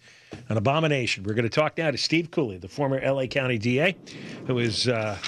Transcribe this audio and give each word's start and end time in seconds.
an 0.48 0.56
abomination. 0.56 1.24
We're 1.24 1.34
going 1.34 1.44
to 1.44 1.50
talk 1.50 1.76
now 1.76 1.90
to 1.90 1.98
Steve 1.98 2.30
Cooley, 2.30 2.56
the 2.56 2.68
former 2.68 2.98
LA 2.98 3.26
County 3.26 3.58
DA, 3.58 3.94
who 4.46 4.58
is 4.58 4.88
uh, 4.88 5.18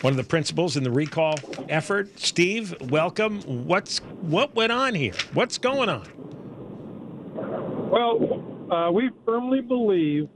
one 0.00 0.14
of 0.14 0.16
the 0.16 0.24
principals 0.24 0.78
in 0.78 0.82
the 0.82 0.90
recall 0.90 1.38
effort. 1.68 2.18
Steve, 2.18 2.74
welcome. 2.90 3.42
What's 3.42 3.98
what 3.98 4.54
went 4.54 4.72
on 4.72 4.94
here? 4.94 5.14
What's 5.34 5.58
going 5.58 5.90
on? 5.90 6.08
Well, 7.90 8.72
uh, 8.72 8.90
we 8.90 9.10
firmly 9.26 9.60
believe 9.60 10.26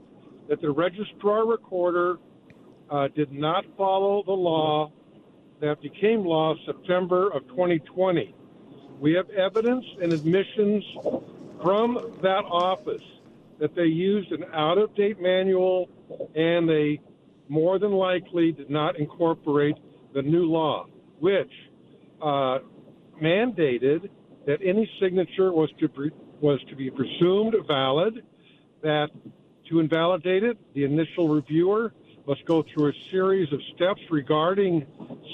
that 0.49 0.61
the 0.61 0.69
registrar 0.69 1.47
recorder 1.47 2.19
uh, 2.91 3.07
did 3.15 3.31
not 3.31 3.65
follow 3.75 4.21
the 4.23 4.31
law 4.31 4.91
that 5.61 5.81
became 5.81 6.25
law 6.25 6.55
September 6.65 7.29
of 7.29 7.47
2020. 7.49 8.35
We 8.99 9.13
have 9.13 9.29
evidence 9.31 9.85
and 10.01 10.13
admissions 10.13 10.83
from 11.61 12.17
that 12.21 12.43
office 12.45 13.01
that 13.59 13.75
they 13.75 13.85
used 13.85 14.31
an 14.31 14.45
out 14.53 14.77
of 14.77 14.93
date 14.95 15.19
manual 15.21 15.89
and 16.35 16.69
they 16.69 16.99
more 17.49 17.79
than 17.79 17.91
likely 17.91 18.51
did 18.51 18.69
not 18.69 18.99
incorporate 18.99 19.75
the 20.13 20.21
new 20.21 20.45
law, 20.45 20.85
which 21.19 21.51
uh, 22.21 22.59
mandated 23.21 24.09
that 24.45 24.59
any 24.63 24.89
signature 25.01 25.51
was 25.51 25.69
to, 25.79 25.87
be, 25.89 26.11
was 26.41 26.59
to 26.69 26.75
be 26.75 26.89
presumed 26.89 27.55
valid, 27.67 28.23
that 28.81 29.09
to 29.69 29.79
invalidate 29.79 30.43
it, 30.43 30.57
the 30.73 30.83
initial 30.83 31.27
reviewer 31.29 31.93
must 32.27 32.45
go 32.45 32.63
through 32.73 32.89
a 32.89 32.93
series 33.09 33.51
of 33.53 33.59
steps 33.73 34.01
regarding 34.11 34.85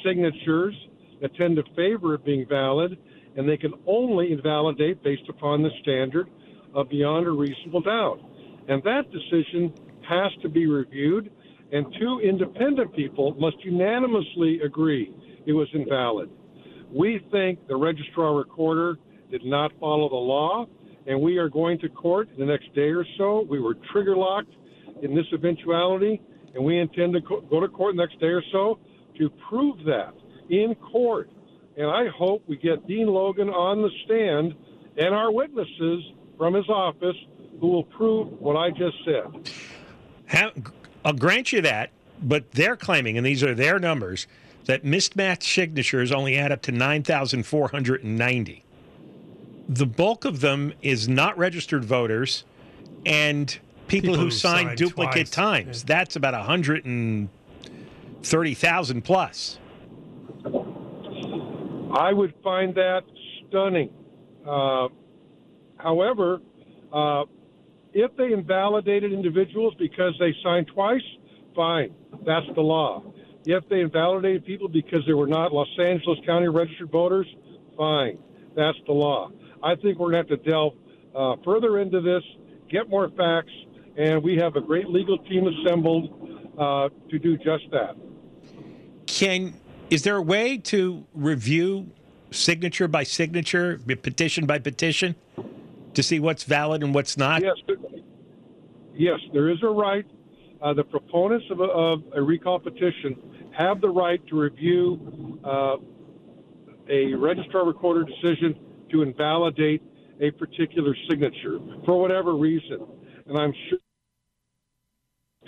signatures 0.06 0.76
that 1.22 1.36
tend 1.36 1.56
to 1.56 1.64
favor 1.76 2.14
it 2.14 2.24
being 2.24 2.46
valid, 2.48 2.98
and 3.36 3.50
they 3.50 3.58
can 3.58 3.74
only 3.88 4.32
invalidate 4.32 5.02
based 5.04 5.28
upon 5.28 5.64
the 5.64 5.72
standard 5.82 6.30
of 6.76 6.90
beyond 6.90 7.26
a 7.26 7.32
reasonable 7.32 7.82
doubt. 7.82 8.20
And 8.68 8.84
that 8.84 9.12
decision 9.12 9.74
has 10.08 10.32
to 10.44 10.50
be 10.50 10.68
reviewed, 10.68 11.32
and 11.72 11.86
two 12.00 12.20
independent 12.20 12.96
people 12.96 13.34
must 13.40 13.58
unanimously 13.64 14.60
agree 14.62 15.12
it 15.46 15.54
was 15.54 15.68
invalid. 15.74 16.30
We 16.92 17.26
think 17.32 17.68
the 17.68 17.76
registrar 17.76 18.36
recorder 18.36 19.00
did 19.32 19.44
not 19.44 19.72
follow 19.80 20.10
the 20.10 20.16
law, 20.16 20.68
and 21.08 21.20
we 21.20 21.38
are 21.38 21.50
going 21.50 21.80
to 21.80 21.90
court 21.90 22.30
in 22.32 22.40
the 22.40 22.46
next 22.46 22.74
day 22.76 22.92
or 22.92 23.06
so. 23.18 23.46
We 23.50 23.60
were 23.60 23.76
trigger 23.92 24.16
locked 24.16 24.54
in 25.02 25.16
this 25.16 25.26
eventuality, 25.34 26.22
and 26.54 26.64
we 26.64 26.80
intend 26.80 27.14
to 27.14 27.22
go 27.22 27.60
to 27.60 27.68
court 27.68 27.96
next 27.96 28.20
day 28.20 28.28
or 28.28 28.44
so 28.52 28.80
to 29.18 29.30
prove 29.50 29.84
that 29.86 30.14
in 30.50 30.76
court. 30.76 31.30
And 31.78 31.88
I 31.88 32.08
hope 32.08 32.44
we 32.48 32.58
get 32.58 32.88
Dean 32.88 33.08
Logan 33.08 33.50
on 33.50 33.82
the 33.82 33.90
stand 34.06 34.54
and 34.98 35.16
our 35.16 35.32
witnesses 35.32 36.04
from 36.38 36.54
his 36.54 36.70
office 36.70 37.16
who 37.60 37.68
will 37.68 37.84
prove 37.84 38.40
what 38.40 38.56
I 38.56 38.70
just 38.70 38.98
said. 39.06 40.52
I'll 41.06 41.14
grant 41.14 41.52
you 41.52 41.62
that, 41.62 41.92
but 42.22 42.52
they're 42.52 42.76
claiming, 42.76 43.18
and 43.18 43.26
these 43.26 43.44
are 43.44 43.56
their 43.56 43.80
numbers, 43.80 44.28
that 44.66 44.86
mismatched 44.86 45.44
signatures 45.44 46.12
only 46.12 46.38
add 46.38 46.52
up 46.52 46.62
to 46.64 46.72
9,490. 46.72 48.64
The 49.70 49.86
bulk 49.86 50.26
of 50.26 50.42
them 50.42 50.74
is 50.82 51.08
not 51.08 51.38
registered 51.38 51.86
voters 51.86 52.46
and 53.06 53.60
people, 53.88 54.10
people 54.10 54.16
who, 54.16 54.26
who 54.26 54.32
signed, 54.32 54.68
signed 54.68 54.78
duplicate 54.78 55.28
twice. 55.28 55.30
times. 55.30 55.82
Yeah. 55.82 55.98
That's 55.98 56.16
about 56.16 56.34
130,000 56.34 59.02
plus. 59.04 59.60
I 61.96 62.12
would 62.12 62.34
find 62.44 62.74
that 62.76 63.02
stunning. 63.48 63.92
Uh, 64.48 64.88
however, 65.78 66.42
uh, 66.92 67.24
if 67.94 68.16
they 68.18 68.34
invalidated 68.34 69.14
individuals 69.14 69.76
because 69.78 70.14
they 70.20 70.34
signed 70.44 70.68
twice, 70.74 71.04
fine. 71.56 71.94
That's 72.26 72.48
the 72.56 72.62
law. 72.62 73.04
If 73.46 73.68
they 73.70 73.82
invalidated 73.82 74.46
people 74.46 74.68
because 74.68 75.02
they 75.06 75.14
were 75.14 75.28
not 75.28 75.54
Los 75.54 75.68
Angeles 75.80 76.18
County 76.26 76.48
registered 76.48 76.92
voters, 76.92 77.28
fine. 77.78 78.18
That's 78.56 78.78
the 78.88 78.94
law. 78.94 79.30
I 79.62 79.76
think 79.76 80.00
we're 80.00 80.12
going 80.12 80.26
to 80.26 80.34
have 80.34 80.44
to 80.44 80.50
delve 80.50 80.74
uh, 81.16 81.36
further 81.44 81.80
into 81.80 82.02
this, 82.02 82.24
get 82.70 82.90
more 82.90 83.10
facts, 83.10 83.52
and 83.98 84.24
we 84.24 84.36
have 84.38 84.56
a 84.56 84.62
great 84.62 84.90
legal 84.90 85.18
team 85.20 85.48
assembled 85.48 86.54
uh, 86.58 86.90
to 87.10 87.20
do 87.20 87.38
just 87.38 87.64
that. 87.72 87.96
Can 89.06 89.54
is 89.90 90.04
there 90.04 90.16
a 90.16 90.22
way 90.22 90.58
to 90.58 91.06
review 91.14 91.92
signature 92.32 92.88
by 92.88 93.04
signature, 93.04 93.80
petition 94.02 94.46
by 94.46 94.60
petition, 94.60 95.16
to 95.94 96.02
see 96.02 96.20
what's 96.20 96.44
valid 96.44 96.84
and 96.84 96.96
what's 96.96 97.18
not? 97.18 97.44
Yes, 97.44 97.78
yes, 98.96 99.20
there 99.34 99.50
is 99.50 99.62
a 99.62 99.68
right. 99.68 100.06
Uh, 100.62 100.74
the 100.74 100.84
proponents 100.84 101.46
of 101.52 101.60
a, 101.60 101.64
of 101.64 102.04
a, 102.16 102.22
recall 102.22 102.58
petition 102.58 103.52
have 103.56 103.82
the 103.82 103.90
right 103.90 104.26
to 104.28 104.40
review 104.40 105.40
uh, 105.44 105.76
a 106.90 107.14
registrar 107.14 107.66
recorder 107.66 108.06
decision 108.06 108.58
to 108.90 109.02
invalidate 109.02 109.84
a 110.22 110.32
particular 110.32 110.96
signature 111.10 111.60
for 111.86 112.00
whatever 112.00 112.34
reason. 112.36 112.88
And 113.28 113.38
I'm 113.38 113.54
sure 113.70 113.80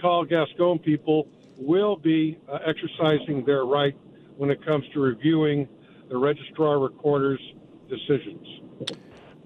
call 0.01 0.25
Gascon 0.25 0.79
people 0.79 1.27
will 1.57 1.95
be 1.95 2.37
uh, 2.49 2.59
exercising 2.65 3.45
their 3.45 3.65
right 3.65 3.95
when 4.37 4.49
it 4.49 4.63
comes 4.65 4.85
to 4.93 4.99
reviewing 4.99 5.67
the 6.09 6.17
registrar 6.17 6.79
recorder's 6.79 7.39
decisions. 7.89 8.47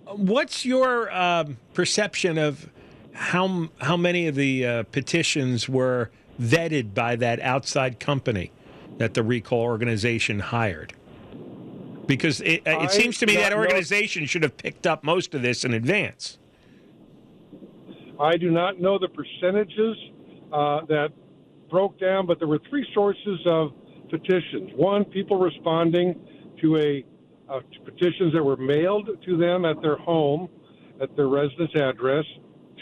What's 0.06 0.66
your 0.66 1.14
um, 1.16 1.58
perception 1.74 2.38
of 2.38 2.70
how 3.14 3.70
how 3.80 3.98
many 3.98 4.28
of 4.28 4.36
the 4.36 4.66
uh, 4.66 4.84
petitions 4.84 5.70
were 5.70 6.10
vetted 6.42 6.94
by 6.94 7.16
that 7.18 7.40
outside 7.42 8.00
company 8.00 8.52
that 8.98 9.14
the 9.14 9.24
recall 9.24 9.62
organization 9.62 10.40
hired? 10.40 10.94
Because 12.08 12.42
it, 12.42 12.68
uh, 12.68 12.80
it 12.80 12.92
seems 12.92 13.20
to 13.20 13.28
me 13.28 13.36
that 13.36 13.54
organization 13.54 14.24
know. 14.24 14.28
should 14.28 14.42
have 14.42 14.58
picked 14.58 14.88
up 14.88 15.04
most 15.04 15.36
of 15.36 15.44
this 15.44 15.64
in 15.64 15.76
advance. 15.76 16.40
I 18.20 18.36
do 18.36 18.50
not 18.50 18.82
know 18.82 18.98
the 18.98 19.08
percentages 19.08 19.96
uh, 20.52 20.86
that 20.86 21.10
broke 21.70 22.00
down, 22.00 22.26
but 22.26 22.40
there 22.40 22.48
were 22.48 22.60
three 22.70 22.86
sources 22.94 23.40
of 23.46 23.72
petitions. 24.10 24.72
One, 24.76 25.06
people 25.06 25.40
responding 25.40 26.20
to 26.62 26.78
a 26.78 27.06
uh, 27.50 27.60
to 27.60 27.92
petitions 27.92 28.34
that 28.34 28.44
were 28.44 28.58
mailed 28.58 29.10
to 29.26 29.38
them 29.38 29.66
at 29.66 29.82
their 29.82 29.98
home, 29.98 30.48
at 31.02 31.16
their 31.16 31.28
residence 31.28 31.72
address. 31.76 32.26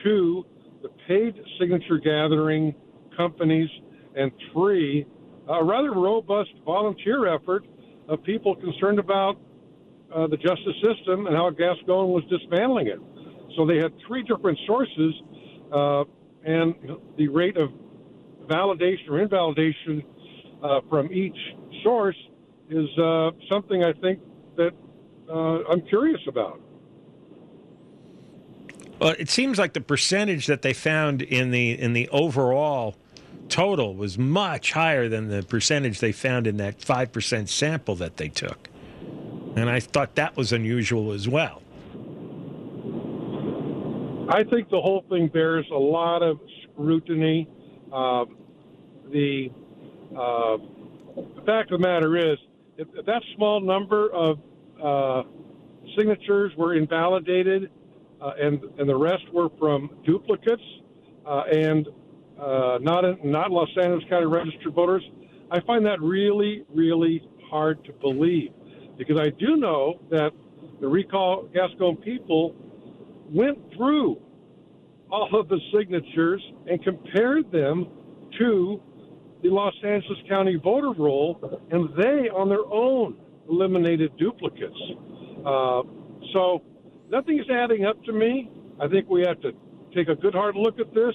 Two, 0.04 0.46
the 0.82 0.90
paid 1.08 1.34
signature 1.60 1.98
gathering 1.98 2.76
companies, 3.16 3.70
and 4.16 4.32
three, 4.52 5.06
a 5.48 5.64
rather 5.64 5.92
robust 5.92 6.50
volunteer 6.66 7.34
effort 7.34 7.66
of 8.10 8.22
people 8.24 8.56
concerned 8.56 9.00
about 9.00 9.40
uh, 10.14 10.28
the 10.28 10.38
justice 10.38 10.76
system 10.84 11.28
and 11.28 11.36
how 11.36 11.50
Gascon 11.50 12.10
was 12.10 12.24
dismantling 12.30 12.88
it. 12.88 13.00
So 13.56 13.66
they 13.66 13.78
had 13.78 13.94
three 14.06 14.24
different 14.24 14.58
sources, 14.68 15.14
uh, 15.74 16.04
and 16.48 16.74
the 17.18 17.28
rate 17.28 17.58
of 17.58 17.72
validation 18.48 19.10
or 19.10 19.20
invalidation 19.20 20.02
uh, 20.64 20.80
from 20.90 21.12
each 21.12 21.38
source 21.84 22.16
is 22.70 22.88
uh, 22.98 23.32
something 23.50 23.84
I 23.84 23.94
think 23.94 24.20
that 24.56 24.72
uh, 25.30 25.64
I'm 25.70 25.82
curious 25.82 26.22
about. 26.28 26.62
Well, 29.00 29.14
it 29.20 29.30
seems 29.30 29.60
like 29.60 29.74
the 29.74 29.82
percentage 29.82 30.48
that 30.48 30.64
they 30.64 30.74
found 30.74 31.22
in 31.22 31.52
the 31.52 31.78
in 31.78 31.94
the 31.94 32.10
overall 32.10 32.96
total 33.50 33.94
was 33.94 34.18
much 34.18 34.72
higher 34.72 35.08
than 35.08 35.28
the 35.28 35.44
percentage 35.44 36.00
they 36.00 36.12
found 36.12 36.48
in 36.48 36.58
that 36.58 36.82
five 36.82 37.12
percent 37.12 37.50
sample 37.50 37.96
that 37.98 38.18
they 38.18 38.30
took, 38.30 38.70
and 39.56 39.70
I 39.70 39.82
thought 39.82 40.16
that 40.16 40.36
was 40.36 40.52
unusual 40.52 41.12
as 41.12 41.28
well. 41.28 41.62
I 44.30 44.44
think 44.44 44.70
the 44.70 44.82
whole 44.82 45.06
thing 45.10 45.30
bears 45.30 45.66
a 45.72 45.78
lot 45.78 46.22
of 46.22 46.40
scrutiny. 46.64 47.48
Uh, 47.94 48.26
the 49.12 49.50
uh, 50.12 50.58
the 51.16 51.42
fact 51.46 51.72
of 51.72 51.80
the 51.80 51.88
matter 51.88 52.18
is, 52.18 52.38
if, 52.78 52.88
if 52.94 53.06
that 53.06 53.22
small 53.36 53.62
number 53.62 54.10
of 54.12 54.40
uh, 54.84 55.24
signatures 55.98 56.52
were 56.58 56.76
invalidated, 56.76 57.72
uh, 58.22 58.32
and 58.42 58.62
and 58.78 58.90
the 58.90 58.96
rest 58.96 59.24
were 59.34 59.50
from 59.58 59.90
duplicates 60.06 60.62
uh, 61.26 61.44
and 61.52 61.88
uh, 62.40 62.80
not 62.82 63.06
in, 63.06 63.18
not 63.24 63.52
Los 63.52 63.70
Angeles 63.82 64.04
County 64.10 64.26
registered 64.26 64.74
voters. 64.74 65.04
I 65.52 65.62
find 65.62 65.86
that 65.86 66.02
really 66.02 66.66
really 66.74 67.24
hard 67.50 67.84
to 67.86 67.94
believe 67.94 68.52
because 68.98 69.18
I 69.18 69.30
do 69.30 69.56
know 69.56 70.02
that 70.10 70.32
the 70.82 70.88
recall 70.88 71.48
Gascon 71.54 71.96
people 71.98 72.56
went 73.30 73.58
through 73.76 74.22
all 75.12 75.40
of 75.40 75.48
the 75.48 75.60
signatures 75.74 76.42
and 76.68 76.84
compared 76.84 77.52
them 77.52 77.88
to 78.38 78.82
the 79.44 79.50
Los 79.50 79.74
Angeles 79.84 80.20
County 80.28 80.56
voter 80.56 80.92
roll, 80.92 81.40
and 81.72 81.90
they 81.96 82.30
on 82.30 82.50
their 82.50 82.66
own 82.66 83.18
eliminated 83.50 84.16
duplicates. 84.18 84.76
Uh, 85.46 85.84
so 86.34 86.62
nothing 87.10 87.40
is 87.40 87.46
adding 87.50 87.86
up 87.86 88.04
to 88.04 88.12
me. 88.12 88.52
I 88.82 88.88
think 88.88 89.10
we 89.10 89.24
have 89.26 89.40
to 89.42 89.52
take 89.96 90.10
a 90.10 90.16
good 90.16 90.34
hard 90.34 90.56
look 90.56 90.80
at 90.80 90.94
this 90.94 91.14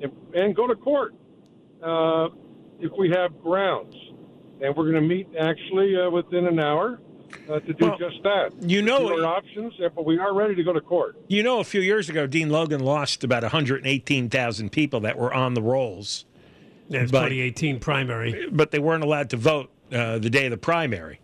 and, 0.00 0.12
and 0.34 0.54
go 0.54 0.66
to 0.66 0.74
court 0.74 1.14
uh, 1.82 2.28
if 2.80 2.92
we 2.98 3.10
have 3.10 3.40
grounds. 3.42 3.94
And 4.60 4.76
we're 4.76 4.90
going 4.90 5.02
to 5.02 5.08
meet 5.08 5.28
actually 5.40 5.96
uh, 5.96 6.10
within 6.10 6.46
an 6.46 6.60
hour 6.60 7.00
uh, 7.50 7.60
to 7.60 7.72
do 7.72 7.86
Well, 7.86 7.98
just 7.98 8.22
that. 8.22 8.52
you 8.60 8.82
know- 8.82 9.08
our 9.20 9.24
options, 9.26 9.74
uh, 9.80 9.88
but 9.94 10.04
we 10.04 10.18
are 10.18 10.34
ready 10.34 10.54
to 10.54 10.62
go 10.62 10.72
to 10.72 10.80
court. 10.80 11.16
You 11.28 11.42
know, 11.42 11.60
a 11.60 11.64
few 11.64 11.80
years 11.80 12.08
ago, 12.08 12.26
Dean 12.26 12.50
Logan 12.50 12.80
lost 12.80 13.24
about 13.24 13.42
118,000 13.42 14.70
people 14.70 15.00
that 15.00 15.18
were 15.18 15.32
on 15.32 15.54
the 15.54 15.62
rolls, 15.62 16.24
It's 16.90 17.10
But- 17.10 17.28
2018 17.28 17.78
primary. 17.80 18.46
but 18.52 18.70
they 18.70 18.78
weren't 18.78 19.04
allowed 19.04 19.30
to 19.30 19.36
vote 19.36 19.70
uh, 19.92 20.18
the 20.18 20.30
day 20.30 20.46
of 20.46 20.50
the 20.50 20.56
primary. 20.56 21.20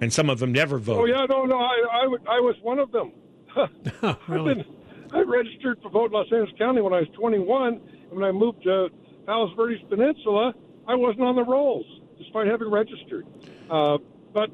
And 0.00 0.12
some 0.12 0.28
of 0.30 0.38
them 0.38 0.52
never 0.52 0.78
voted. 0.78 1.02
Oh 1.02 1.06
yeah, 1.20 1.26
no, 1.28 1.44
no, 1.44 1.58
I, 1.58 1.86
I, 1.92 2.02
w- 2.02 2.22
I 2.28 2.38
was 2.40 2.54
one 2.62 2.78
of 2.78 2.92
them. 2.92 3.12
I've 4.02 4.16
really? 4.28 4.54
been, 4.54 4.64
I 5.12 5.20
registered 5.22 5.80
to 5.82 5.88
vote 5.88 6.06
in 6.06 6.12
Los 6.12 6.26
Angeles 6.30 6.50
County 6.58 6.82
when 6.82 6.92
I 6.92 7.00
was 7.00 7.08
21. 7.14 7.74
And 7.74 7.80
when 8.12 8.24
I 8.24 8.30
moved 8.32 8.62
to 8.64 8.90
Palos 9.26 9.52
Verdes 9.56 9.80
Peninsula, 9.88 10.54
I 10.86 10.94
wasn't 10.94 11.22
on 11.22 11.34
the 11.36 11.44
rolls, 11.44 11.86
despite 12.18 12.46
having 12.46 12.70
registered. 12.70 13.26
Uh, 13.70 13.98
but 14.34 14.50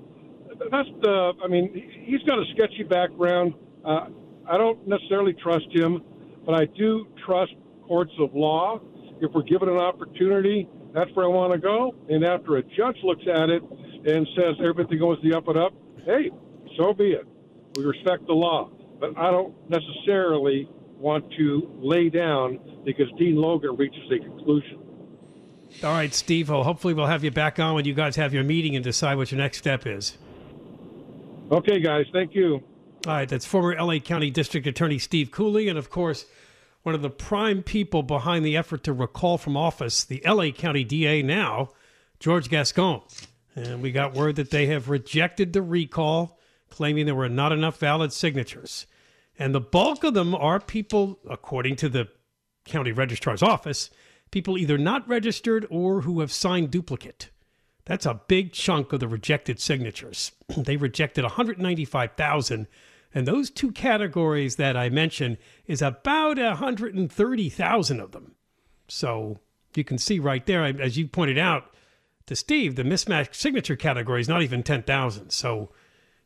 that's 0.70 0.88
the. 1.00 1.32
I 1.42 1.48
mean, 1.48 1.72
he- 1.74 2.10
he's 2.12 2.22
got 2.22 2.38
a 2.38 2.44
sketchy 2.54 2.82
background. 2.82 3.54
Uh, 3.84 4.06
I 4.48 4.58
don't 4.58 4.86
necessarily 4.86 5.34
trust 5.34 5.66
him, 5.70 6.02
but 6.44 6.54
I 6.54 6.66
do 6.66 7.06
trust 7.26 7.52
courts 7.86 8.12
of 8.18 8.34
law. 8.34 8.80
If 9.20 9.32
we're 9.32 9.42
given 9.42 9.68
an 9.68 9.78
opportunity, 9.78 10.68
that's 10.92 11.10
where 11.14 11.26
I 11.26 11.28
want 11.28 11.52
to 11.52 11.58
go. 11.58 11.94
And 12.08 12.24
after 12.24 12.56
a 12.56 12.62
judge 12.62 12.96
looks 13.02 13.22
at 13.32 13.50
it 13.50 13.62
and 14.04 14.26
says 14.36 14.56
everything 14.64 14.98
goes 14.98 15.18
the 15.22 15.34
up 15.34 15.46
and 15.48 15.56
up, 15.58 15.72
hey, 16.04 16.30
so 16.76 16.92
be 16.92 17.12
it. 17.12 17.26
We 17.76 17.84
respect 17.84 18.26
the 18.26 18.34
law. 18.34 18.70
But 18.98 19.16
I 19.16 19.30
don't 19.30 19.54
necessarily 19.70 20.68
want 20.98 21.24
to 21.38 21.70
lay 21.80 22.08
down 22.08 22.58
because 22.84 23.06
Dean 23.18 23.36
Logan 23.36 23.76
reaches 23.76 24.02
a 24.10 24.18
conclusion. 24.18 24.78
All 25.82 25.90
right, 25.92 26.12
Steve. 26.12 26.48
Hopefully 26.48 26.94
we'll 26.94 27.06
have 27.06 27.24
you 27.24 27.30
back 27.30 27.58
on 27.58 27.74
when 27.74 27.84
you 27.84 27.94
guys 27.94 28.16
have 28.16 28.34
your 28.34 28.44
meeting 28.44 28.76
and 28.76 28.84
decide 28.84 29.16
what 29.16 29.32
your 29.32 29.38
next 29.38 29.58
step 29.58 29.86
is. 29.86 30.18
Okay, 31.52 31.80
guys, 31.80 32.06
thank 32.14 32.34
you. 32.34 32.62
All 33.06 33.12
right, 33.12 33.28
that's 33.28 33.44
former 33.44 33.74
LA 33.74 33.98
County 33.98 34.30
District 34.30 34.66
Attorney 34.66 34.98
Steve 34.98 35.30
Cooley, 35.30 35.68
and 35.68 35.78
of 35.78 35.90
course, 35.90 36.24
one 36.82 36.94
of 36.94 37.02
the 37.02 37.10
prime 37.10 37.62
people 37.62 38.02
behind 38.02 38.42
the 38.42 38.56
effort 38.56 38.82
to 38.84 38.92
recall 38.94 39.36
from 39.36 39.54
office 39.54 40.02
the 40.02 40.22
LA 40.24 40.50
County 40.50 40.82
DA 40.82 41.22
now, 41.22 41.68
George 42.18 42.48
Gascon. 42.48 43.02
And 43.54 43.82
we 43.82 43.92
got 43.92 44.14
word 44.14 44.36
that 44.36 44.50
they 44.50 44.66
have 44.68 44.88
rejected 44.88 45.52
the 45.52 45.60
recall, 45.60 46.38
claiming 46.70 47.04
there 47.04 47.14
were 47.14 47.28
not 47.28 47.52
enough 47.52 47.78
valid 47.78 48.14
signatures. 48.14 48.86
And 49.38 49.54
the 49.54 49.60
bulk 49.60 50.04
of 50.04 50.14
them 50.14 50.34
are 50.34 50.58
people, 50.58 51.18
according 51.28 51.76
to 51.76 51.90
the 51.90 52.08
county 52.64 52.92
registrar's 52.92 53.42
office, 53.42 53.90
people 54.30 54.56
either 54.56 54.78
not 54.78 55.06
registered 55.06 55.66
or 55.68 56.00
who 56.00 56.20
have 56.20 56.32
signed 56.32 56.70
duplicate. 56.70 57.28
That's 57.84 58.06
a 58.06 58.20
big 58.28 58.52
chunk 58.52 58.92
of 58.92 59.00
the 59.00 59.08
rejected 59.08 59.60
signatures. 59.60 60.32
they 60.56 60.76
rejected 60.76 61.24
195,000. 61.24 62.66
And 63.14 63.28
those 63.28 63.50
two 63.50 63.72
categories 63.72 64.56
that 64.56 64.76
I 64.76 64.88
mentioned 64.88 65.38
is 65.66 65.82
about 65.82 66.38
130,000 66.38 68.00
of 68.00 68.12
them. 68.12 68.34
So 68.88 69.38
you 69.74 69.84
can 69.84 69.98
see 69.98 70.18
right 70.18 70.44
there, 70.46 70.64
as 70.64 70.96
you 70.96 71.08
pointed 71.08 71.38
out 71.38 71.74
to 72.26 72.36
Steve, 72.36 72.76
the 72.76 72.84
mismatched 72.84 73.34
signature 73.34 73.76
category 73.76 74.20
is 74.20 74.28
not 74.28 74.42
even 74.42 74.62
10,000. 74.62 75.30
So 75.30 75.70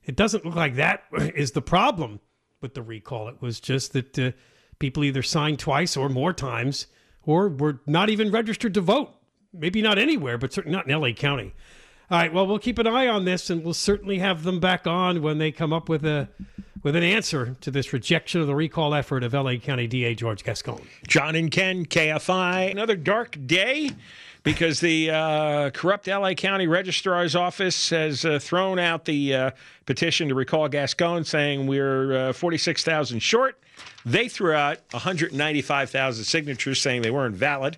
it 0.05 0.17
doesn't 0.17 0.45
look 0.45 0.55
like 0.55 0.77
that 0.77 1.05
is 1.35 1.53
the 1.53 1.63
problem 1.63 2.21
with 2.61 2.75
the 2.75 2.83
recall. 2.83 3.29
It 3.29 3.41
was 3.41 3.61
just 3.61 3.93
that 3.93 4.19
uh, 4.19 4.33
people 4.79 5.05
either 5.05 5.23
signed 5.23 5.59
twice 5.59 5.97
or 5.97 6.09
more 6.09 6.33
times 6.33 6.87
or 7.23 7.49
were 7.49 7.81
not 7.87 8.11
even 8.11 8.31
registered 8.31 8.75
to 8.75 8.81
vote. 8.81 9.15
Maybe 9.59 9.83
not 9.83 9.99
anywhere, 9.99 10.39
but 10.39 10.53
certainly 10.53 10.77
not 10.77 10.89
in 10.89 11.01
LA 11.01 11.13
County. 11.13 11.55
All 12.09 12.19
right, 12.19 12.33
well, 12.33 12.47
we'll 12.47 12.61
keep 12.61 12.79
an 12.79 12.87
eye 12.87 13.09
on 13.09 13.25
this 13.25 13.51
and 13.51 13.65
we'll 13.65 13.75
certainly 13.75 14.19
have 14.19 14.45
them 14.45 14.61
back 14.61 14.87
on 14.87 15.23
when 15.23 15.39
they 15.39 15.51
come 15.51 15.73
up 15.73 15.89
with 15.89 16.05
a 16.05 16.29
with 16.85 16.95
an 16.95 17.03
answer 17.03 17.57
to 17.63 17.71
this 17.73 17.93
rejection 17.93 18.41
of 18.41 18.47
the 18.47 18.55
recall 18.55 18.95
effort 18.95 19.25
of 19.25 19.35
LA 19.35 19.57
County 19.57 19.89
DA 19.89 20.15
George 20.15 20.45
Gascon. 20.45 20.81
John 21.09 21.35
and 21.35 21.51
Ken, 21.51 21.85
KFI. 21.85 22.71
Another 22.71 22.95
dark 22.95 23.37
day 23.45 23.91
because 24.45 24.79
the 24.79 25.11
uh, 25.11 25.71
corrupt 25.71 26.07
LA 26.07 26.35
County 26.35 26.69
Registrar's 26.69 27.35
Office 27.35 27.91
has 27.91 28.25
uh, 28.25 28.39
thrown 28.39 28.79
out 28.79 29.05
the 29.05 29.35
uh, 29.35 29.51
petition 29.87 30.29
to 30.29 30.37
recall 30.37 30.69
Gascon, 30.69 31.25
saying 31.25 31.67
we're 31.67 32.29
uh, 32.29 32.33
46,000 32.33 33.19
short. 33.19 33.59
They 34.05 34.29
threw 34.29 34.53
out 34.53 34.79
195,000 34.93 36.25
signatures, 36.25 36.81
saying 36.81 37.03
they 37.03 37.11
weren't 37.11 37.35
valid 37.35 37.77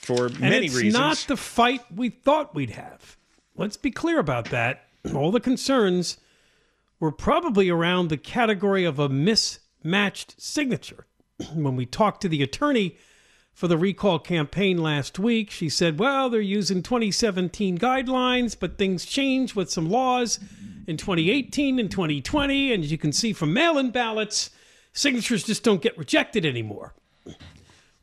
for 0.00 0.26
And 0.26 0.40
many 0.40 0.66
it's 0.66 0.74
reasons. 0.74 0.94
not 0.94 1.24
the 1.28 1.36
fight 1.36 1.82
we 1.94 2.08
thought 2.08 2.54
we'd 2.54 2.70
have. 2.70 3.16
Let's 3.56 3.76
be 3.76 3.90
clear 3.90 4.18
about 4.18 4.46
that. 4.50 4.84
All 5.14 5.30
the 5.30 5.40
concerns 5.40 6.18
were 6.98 7.12
probably 7.12 7.68
around 7.70 8.08
the 8.08 8.16
category 8.16 8.84
of 8.84 8.98
a 8.98 9.08
mismatched 9.08 10.40
signature. 10.40 11.06
when 11.54 11.76
we 11.76 11.86
talked 11.86 12.20
to 12.22 12.28
the 12.28 12.42
attorney 12.42 12.96
for 13.52 13.68
the 13.68 13.78
recall 13.78 14.18
campaign 14.18 14.78
last 14.78 15.18
week, 15.18 15.50
she 15.50 15.68
said, 15.68 15.98
well, 15.98 16.30
they're 16.30 16.40
using 16.40 16.82
2017 16.82 17.78
guidelines, 17.78 18.56
but 18.58 18.78
things 18.78 19.04
change 19.04 19.54
with 19.54 19.70
some 19.70 19.90
laws 19.90 20.38
in 20.86 20.96
2018 20.96 21.78
and 21.78 21.90
2020. 21.90 22.72
And 22.72 22.84
as 22.84 22.90
you 22.92 22.98
can 22.98 23.12
see 23.12 23.32
from 23.32 23.52
mail 23.52 23.76
in 23.76 23.90
ballots, 23.90 24.50
signatures 24.92 25.44
just 25.44 25.62
don't 25.62 25.82
get 25.82 25.96
rejected 25.98 26.46
anymore. 26.46 26.94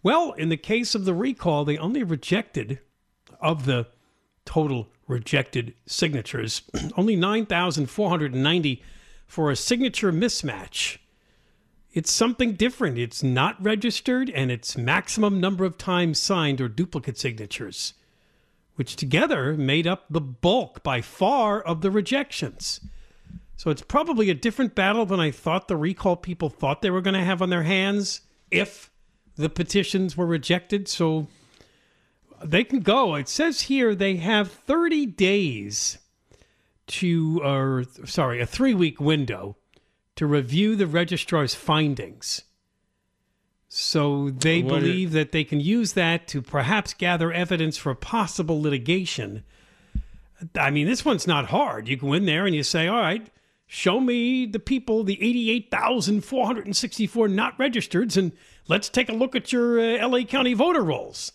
Well, 0.08 0.32
in 0.32 0.48
the 0.48 0.56
case 0.56 0.96
of 0.96 1.04
the 1.04 1.14
recall, 1.14 1.66
they 1.66 1.78
only 1.78 2.02
rejected, 2.02 2.80
of 3.42 3.66
the 3.66 3.88
total 4.46 4.88
rejected 5.06 5.74
signatures, 5.86 6.62
only 6.96 7.18
9,490 7.18 8.84
for 9.26 9.52
a 9.52 9.56
signature 9.58 10.14
mismatch. 10.14 11.00
It's 11.92 12.10
something 12.10 12.54
different. 12.54 12.98
It's 12.98 13.22
not 13.22 13.62
registered 13.62 14.30
and 14.30 14.50
it's 14.50 14.78
maximum 14.78 15.42
number 15.42 15.66
of 15.66 15.78
times 15.78 16.20
signed 16.20 16.62
or 16.62 16.70
duplicate 16.70 17.18
signatures, 17.18 17.94
which 18.76 18.96
together 18.96 19.58
made 19.58 19.88
up 19.88 20.06
the 20.10 20.22
bulk 20.22 20.84
by 20.84 21.02
far 21.02 21.60
of 21.60 21.82
the 21.82 21.92
rejections. 21.92 22.80
So 23.58 23.72
it's 23.72 23.82
probably 23.82 24.30
a 24.30 24.34
different 24.34 24.74
battle 24.74 25.06
than 25.06 25.20
I 25.20 25.32
thought 25.32 25.68
the 25.68 25.76
recall 25.76 26.16
people 26.16 26.50
thought 26.50 26.82
they 26.82 26.92
were 26.92 27.02
going 27.02 27.14
to 27.14 27.26
have 27.26 27.42
on 27.42 27.50
their 27.50 27.64
hands 27.64 28.22
if 28.50 28.90
the 29.38 29.50
petitions 29.50 30.18
were 30.18 30.26
rejected. 30.26 30.88
So 30.88 31.28
they 32.44 32.64
can 32.64 32.82
go. 32.82 33.16
It 33.16 33.30
says 33.30 33.62
here 33.62 33.96
they 33.96 34.18
have 34.18 34.52
30 34.52 35.08
days 35.08 35.98
to, 36.88 37.42
or 37.44 37.86
sorry, 38.06 38.42
a 38.42 38.46
three 38.46 38.74
week 38.74 39.00
window 39.00 39.58
to 40.16 40.26
review 40.26 40.76
the 40.76 40.88
registrar's 40.88 41.54
findings. 41.54 42.42
So 43.70 44.30
they 44.30 44.64
What 44.64 44.80
believe 44.80 45.12
that 45.12 45.32
they 45.32 45.44
can 45.44 45.60
use 45.60 45.94
that 45.94 46.28
to 46.30 46.42
perhaps 46.42 46.94
gather 46.94 47.32
evidence 47.32 47.78
for 47.78 47.94
possible 47.94 48.62
litigation. 48.62 49.44
I 50.56 50.72
mean, 50.72 50.88
this 50.88 51.04
one's 51.04 51.28
not 51.28 51.48
hard. 51.48 51.88
You 51.88 51.98
go 51.98 52.14
in 52.14 52.26
there 52.26 52.46
and 52.46 52.56
you 52.56 52.64
say, 52.64 52.88
all 52.88 53.02
right, 53.02 53.28
show 53.66 54.00
me 54.00 54.46
the 54.46 54.60
people, 54.60 55.04
the 55.04 55.22
88,464 55.22 57.28
not 57.28 57.60
registered, 57.60 58.16
and 58.16 58.32
let's 58.68 58.90
take 58.90 59.10
a 59.10 59.14
look 59.14 59.36
at 59.36 59.52
your 59.52 59.80
uh, 59.80 60.08
LA 60.08 60.24
County 60.24 60.54
voter 60.54 60.82
rolls. 60.84 61.32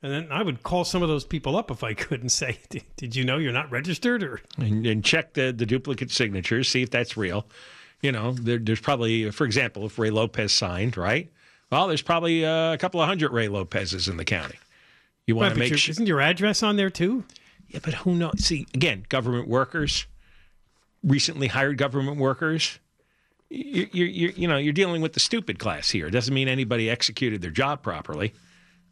And 0.00 0.12
then 0.12 0.28
I 0.30 0.42
would 0.42 0.62
call 0.62 0.84
some 0.84 1.02
of 1.02 1.08
those 1.08 1.24
people 1.24 1.56
up 1.56 1.70
if 1.72 1.82
I 1.82 1.92
could 1.94 2.20
and 2.20 2.30
say, 2.30 2.58
"Did- 2.68 2.84
"Did 2.96 3.16
you 3.16 3.24
know 3.24 3.38
you're 3.38 3.52
not 3.52 3.70
registered?" 3.70 4.22
Or 4.22 4.40
and, 4.56 4.86
and 4.86 5.04
check 5.04 5.34
the, 5.34 5.52
the 5.52 5.66
duplicate 5.66 6.10
signatures, 6.12 6.68
see 6.68 6.82
if 6.82 6.90
that's 6.90 7.16
real. 7.16 7.46
You 8.00 8.12
know, 8.12 8.30
there, 8.32 8.58
there's 8.58 8.80
probably, 8.80 9.28
for 9.32 9.44
example, 9.44 9.86
if 9.86 9.98
Ray 9.98 10.10
Lopez 10.10 10.52
signed, 10.52 10.96
right? 10.96 11.28
Well, 11.72 11.88
there's 11.88 12.00
probably 12.02 12.46
uh, 12.46 12.72
a 12.74 12.78
couple 12.78 13.00
of 13.00 13.08
hundred 13.08 13.32
Ray 13.32 13.48
Lopez's 13.48 14.06
in 14.06 14.16
the 14.18 14.24
county. 14.24 14.54
You 15.26 15.34
want 15.34 15.52
to 15.54 15.58
make 15.58 15.74
sure. 15.76 15.90
isn't 15.90 16.06
your 16.06 16.20
address 16.20 16.62
on 16.62 16.76
there 16.76 16.90
too? 16.90 17.24
Yeah, 17.66 17.80
but 17.82 17.94
who 17.94 18.14
knows? 18.14 18.44
See, 18.44 18.66
again, 18.72 19.04
government 19.08 19.48
workers, 19.48 20.06
recently 21.02 21.48
hired 21.48 21.76
government 21.76 22.18
workers. 22.18 22.78
You, 23.50 23.88
you, 23.92 24.04
you, 24.04 24.32
you 24.36 24.48
know, 24.48 24.58
you're 24.58 24.72
dealing 24.74 25.00
with 25.00 25.14
the 25.14 25.20
stupid 25.20 25.58
class 25.58 25.90
here. 25.90 26.06
It 26.08 26.10
doesn't 26.10 26.34
mean 26.34 26.48
anybody 26.48 26.90
executed 26.90 27.40
their 27.40 27.50
job 27.50 27.82
properly. 27.82 28.34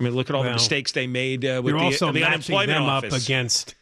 I 0.00 0.02
mean, 0.02 0.14
look 0.14 0.28
at 0.30 0.36
all 0.36 0.42
the 0.42 0.50
mistakes 0.52 0.92
they 0.92 1.06
made 1.06 1.44
uh, 1.44 1.60
with 1.62 1.72
You're 1.72 1.78
the, 1.80 1.84
also 1.86 2.12
the 2.12 2.20
matching 2.20 2.54
unemployment 2.56 2.68
them 2.68 2.82
office. 2.84 3.14
up 3.14 3.20
against 3.22 3.74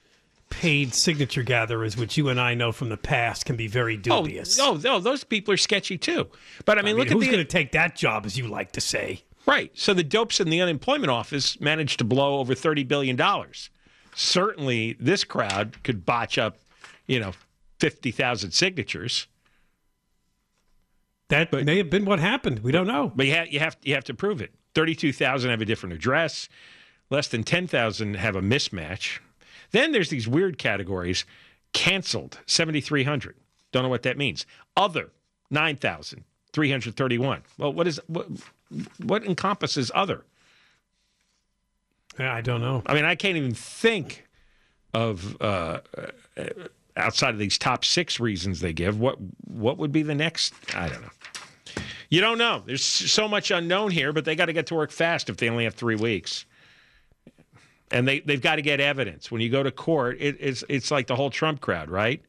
paid 0.50 0.94
signature 0.94 1.42
gatherers, 1.42 1.96
which 1.96 2.16
you 2.16 2.28
and 2.28 2.40
I 2.40 2.54
know 2.54 2.70
from 2.72 2.88
the 2.88 2.96
past 2.96 3.44
can 3.46 3.56
be 3.56 3.66
very 3.66 3.96
Oh, 4.08 4.22
dubious. 4.22 4.58
oh, 4.60 4.74
no, 4.82 5.00
those 5.00 5.24
people 5.24 5.52
are 5.54 5.56
sketchy 5.56 5.98
too. 5.98 6.28
But 6.64 6.78
I 6.78 6.82
mean, 6.82 6.94
I 6.96 6.98
mean, 6.98 6.98
look 6.98 7.08
who's 7.08 7.24
at 7.28 7.30
going 7.32 7.38
the 7.38 7.44
to 7.44 7.50
take 7.50 7.72
that 7.72 7.96
job, 7.96 8.26
as 8.26 8.36
you 8.38 8.46
like 8.46 8.72
to 8.72 8.80
say? 8.80 9.22
right. 9.46 9.70
So 9.74 9.92
the 9.94 10.04
dopes 10.04 10.40
in 10.40 10.50
the 10.50 10.60
unemployment 10.60 11.10
office 11.10 11.60
managed 11.60 11.98
to 11.98 12.04
blow 12.04 12.38
over 12.38 12.54
thirty 12.54 12.82
billion 12.84 13.16
dollars. 13.16 13.70
Certainly, 14.14 14.96
this 15.00 15.24
crowd 15.24 15.82
could 15.82 16.06
botch 16.06 16.38
up, 16.38 16.58
you 17.06 17.18
know, 17.20 17.32
fifty 17.80 18.10
thousand 18.12 18.52
signatures. 18.52 19.26
That 21.28 21.52
may 21.52 21.78
have 21.78 21.90
been 21.90 22.04
what 22.04 22.20
happened. 22.20 22.60
We 22.60 22.72
don't 22.72 22.86
know. 22.86 23.12
But 23.14 23.26
you 23.26 23.32
have 23.32 23.48
you 23.48 23.58
have 23.60 23.76
you 23.82 23.94
have 23.94 24.04
to 24.04 24.14
prove 24.14 24.42
it. 24.42 24.52
Thirty-two 24.74 25.12
thousand 25.12 25.50
have 25.50 25.60
a 25.60 25.64
different 25.64 25.94
address. 25.94 26.48
Less 27.10 27.28
than 27.28 27.44
ten 27.44 27.66
thousand 27.66 28.14
have 28.14 28.36
a 28.36 28.42
mismatch. 28.42 29.20
Then 29.70 29.92
there's 29.92 30.10
these 30.10 30.28
weird 30.28 30.58
categories. 30.58 31.24
Canceled 31.72 32.38
seventy-three 32.46 33.04
hundred. 33.04 33.36
Don't 33.72 33.82
know 33.82 33.88
what 33.88 34.02
that 34.02 34.18
means. 34.18 34.46
Other 34.76 35.10
nine 35.50 35.76
thousand 35.76 36.24
three 36.52 36.70
hundred 36.70 36.96
thirty-one. 36.96 37.42
Well, 37.58 37.72
what 37.72 37.86
is 37.86 38.00
what? 38.06 38.28
What 39.02 39.24
encompasses 39.24 39.90
other? 39.94 40.24
I 42.18 42.40
don't 42.42 42.60
know. 42.60 42.82
I 42.86 42.94
mean, 42.94 43.04
I 43.04 43.14
can't 43.14 43.36
even 43.36 43.54
think 43.54 44.26
of 44.92 45.40
uh, 45.40 45.80
uh, 46.36 46.44
outside 46.96 47.30
of 47.30 47.38
these 47.38 47.58
top 47.58 47.84
six 47.84 48.20
reasons 48.20 48.60
they 48.60 48.72
give. 48.72 48.98
What 48.98 49.18
what 49.46 49.78
would 49.78 49.92
be 49.92 50.02
the 50.02 50.14
next? 50.14 50.54
I 50.74 50.88
don't 50.88 51.02
know. 51.02 51.10
You 52.08 52.20
don't 52.20 52.38
know. 52.38 52.62
There's 52.64 52.84
so 52.84 53.26
much 53.26 53.50
unknown 53.50 53.90
here, 53.90 54.12
but 54.12 54.24
they 54.24 54.36
got 54.36 54.46
to 54.46 54.52
get 54.52 54.66
to 54.66 54.74
work 54.74 54.90
fast 54.90 55.28
if 55.28 55.36
they 55.36 55.48
only 55.48 55.64
have 55.64 55.74
three 55.74 55.96
weeks. 55.96 56.46
And 57.90 58.06
they 58.06 58.20
they've 58.20 58.40
got 58.40 58.56
to 58.56 58.62
get 58.62 58.80
evidence. 58.80 59.30
When 59.30 59.40
you 59.40 59.50
go 59.50 59.62
to 59.62 59.70
court, 59.70 60.16
it, 60.20 60.36
it's 60.40 60.64
it's 60.68 60.90
like 60.90 61.06
the 61.06 61.16
whole 61.16 61.30
Trump 61.30 61.60
crowd, 61.60 61.90
right? 61.90 62.22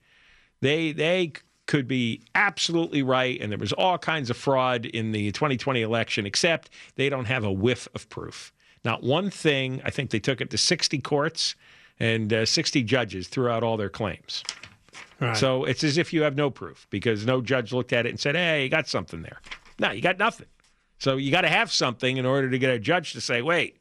They 0.62 0.92
they 0.92 1.34
could 1.68 1.88
be 1.88 2.22
absolutely 2.36 3.02
right, 3.04 3.40
and 3.42 3.52
there 3.52 3.60
was 3.60 3.74
all 3.74 3.98
kinds 3.98 4.30
of 4.30 4.38
fraud 4.38 4.86
in 4.86 5.12
the 5.12 5.32
2020 5.32 5.82
election, 5.82 6.26
except 6.26 6.70
they 6.96 7.10
don't 7.10 7.26
have 7.26 7.44
a 7.44 7.52
whiff 7.52 7.88
of 7.96 8.08
proof. 8.10 8.54
Not 8.84 9.02
one 9.02 9.32
thing. 9.32 9.82
I 9.84 9.90
think 9.90 10.12
they 10.12 10.20
took 10.20 10.42
it 10.42 10.52
to 10.52 10.58
60 10.58 11.00
courts 11.00 11.56
and 12.00 12.32
uh, 12.32 12.46
60 12.46 12.84
judges 12.84 13.28
threw 13.28 13.50
out 13.50 13.64
all 13.64 13.78
their 13.78 13.90
claims. 13.90 14.44
Right. 15.20 15.38
So 15.38 15.64
it's 15.64 15.84
as 15.84 15.98
if 15.98 16.12
you 16.12 16.24
have 16.24 16.36
no 16.36 16.50
proof 16.50 16.88
because 16.90 17.26
no 17.26 17.42
judge 17.42 17.72
looked 17.72 17.94
at 17.94 18.06
it 18.06 18.10
and 18.10 18.20
said, 18.20 18.36
"Hey, 18.36 18.64
you 18.64 18.70
got 18.70 18.88
something 18.88 19.22
there." 19.22 19.42
No, 19.80 19.92
you 19.92 20.02
got 20.02 20.18
nothing. 20.18 20.48
So 21.00 21.18
you 21.18 21.32
got 21.32 21.42
to 21.42 21.50
have 21.50 21.72
something 21.72 22.18
in 22.18 22.26
order 22.26 22.50
to 22.50 22.60
get 22.60 22.70
a 22.70 22.80
judge 22.80 23.14
to 23.14 23.22
say, 23.22 23.42
"Wait, 23.42 23.78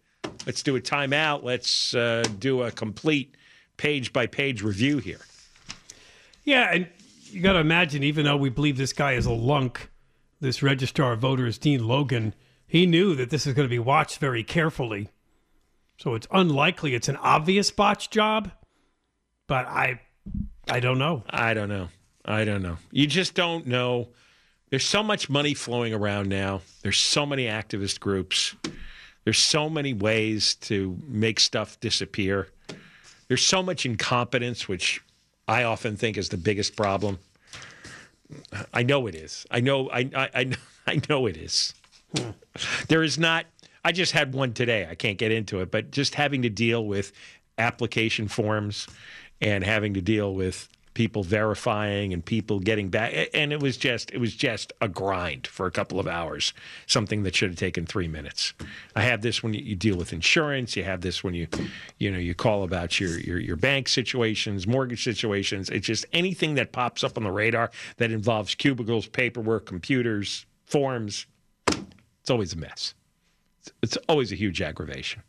let's 0.47 0.63
do 0.63 0.77
a 0.77 0.81
timeout. 0.81 1.43
Let's 1.43 1.95
uh, 1.95 2.25
do 2.39 2.63
a 2.63 2.71
complete 2.71 3.37
page 3.77 4.13
by 4.13 4.27
page 4.27 4.63
review 4.63 4.99
here." 4.99 5.21
Yeah, 6.45 6.71
and 6.73 6.89
you 7.31 7.41
got 7.41 7.55
to 7.55 7.59
imagine, 7.59 8.05
even 8.05 8.25
though 8.25 8.37
we 8.37 8.49
believe 8.49 8.77
this 8.77 8.93
guy 8.93 9.13
is 9.13 9.27
a 9.27 9.33
lunk, 9.33 9.91
this 10.41 10.63
registrar 10.63 11.15
of 11.15 11.21
voters, 11.21 11.59
Dean 11.59 11.87
Logan, 11.87 12.35
he 12.67 12.87
knew 12.87 13.15
that 13.17 13.31
this 13.31 13.47
is 13.47 13.55
going 13.55 13.67
to 13.67 13.71
be 13.71 13.79
watched 13.79 14.19
very 14.19 14.45
carefully. 14.45 15.09
So 15.99 16.15
it's 16.15 16.27
unlikely 16.31 16.95
it's 16.95 17.09
an 17.09 17.17
obvious 17.17 17.71
botch 17.71 18.11
job, 18.11 18.51
but 19.47 19.67
I, 19.67 20.01
I 20.69 20.81
don't 20.81 20.99
know. 20.99 21.23
I 21.31 21.55
don't 21.55 21.69
know. 21.69 21.89
I 22.25 22.45
don't 22.45 22.63
know. 22.63 22.79
You 22.91 23.07
just 23.07 23.35
don't 23.35 23.67
know. 23.67 24.09
There's 24.71 24.85
so 24.85 25.03
much 25.03 25.29
money 25.29 25.55
flowing 25.55 25.93
around 25.95 26.29
now. 26.29 26.63
There's 26.83 26.99
so 26.99 27.25
many 27.27 27.45
activist 27.45 28.01
groups. 28.01 28.57
There's 29.25 29.39
so 29.39 29.71
many 29.71 29.95
ways 29.95 30.55
to 30.57 30.99
make 31.07 31.39
stuff 31.39 31.79
disappear. 31.81 32.49
There's 33.29 33.45
so 33.45 33.63
much 33.63 33.87
incompetence, 33.87 34.69
which 34.69 35.03
I 35.49 35.65
often 35.65 35.97
think 35.97 36.17
is 36.17 36.29
the 36.29 36.37
biggest 36.37 36.77
problem. 36.77 37.19
I 38.73 38.83
know 38.83 39.07
it 39.07 39.15
is. 39.15 39.47
I 39.51 39.61
know. 39.61 39.91
I 39.91 40.11
I 40.15 40.31
I 40.35 40.45
know, 40.45 40.57
I 40.87 41.01
know 41.09 41.27
it 41.27 41.37
is. 41.37 41.75
Hmm. 42.17 42.31
There 42.89 43.03
is 43.03 43.19
not. 43.19 43.47
I 43.85 43.93
just 43.93 44.13
had 44.13 44.35
one 44.35 44.55
today. 44.55 44.89
I 44.91 44.95
can't 44.95 45.19
get 45.19 45.31
into 45.31 45.61
it, 45.61 45.71
but 45.71 45.91
just 45.91 46.15
having 46.15 46.43
to 46.43 46.49
deal 46.49 46.87
with 46.87 47.13
application 47.59 48.29
forms 48.29 48.89
and 49.41 49.63
having 49.63 49.95
to 49.95 50.01
deal 50.01 50.35
with 50.35 50.69
people 50.95 51.25
verifying 51.25 52.13
and 52.13 52.25
people 52.25 52.61
getting 52.61 52.89
back 52.89 53.13
and 53.35 53.53
it 53.53 53.61
was 53.61 53.77
just 53.77 54.13
it 54.13 54.19
was 54.19 54.33
just 54.33 54.73
a 54.81 54.87
grind 54.87 55.45
for 55.45 55.67
a 55.67 55.71
couple 55.71 55.99
of 55.99 56.07
hours 56.07 56.55
something 56.87 57.25
that 57.25 57.35
should 57.35 57.51
have 57.51 57.59
taken 57.59 57.85
three 57.85 58.07
minutes. 58.07 58.55
I 58.95 59.03
have 59.03 59.21
this 59.21 59.43
when 59.43 59.55
you, 59.55 59.61
you 59.61 59.75
deal 59.75 59.97
with 59.97 60.13
insurance 60.13 60.77
you 60.77 60.85
have 60.85 61.01
this 61.01 61.25
when 61.25 61.35
you 61.35 61.49
you 61.99 62.13
know 62.13 62.19
you 62.19 62.33
call 62.33 62.63
about 62.63 63.01
your, 63.01 63.19
your 63.19 63.41
your 63.41 63.57
bank 63.57 63.89
situations 63.89 64.69
mortgage 64.69 65.03
situations. 65.03 65.69
It's 65.69 65.87
just 65.87 66.07
anything 66.13 66.55
that 66.55 66.71
pops 66.71 67.03
up 67.03 67.19
on 67.19 67.25
the 67.25 67.33
radar 67.33 67.73
that 67.97 68.13
involves 68.13 68.55
cubicles 68.55 69.09
paperwork 69.09 69.67
computers 69.67 70.47
forms 70.65 71.27
it's 71.67 72.31
always 72.31 72.53
a 72.53 72.57
mess 72.57 72.95
it's, 73.83 73.97
always 74.09 74.33
a 74.33 74.37
huge 74.37 74.61
aggravation 74.63 75.23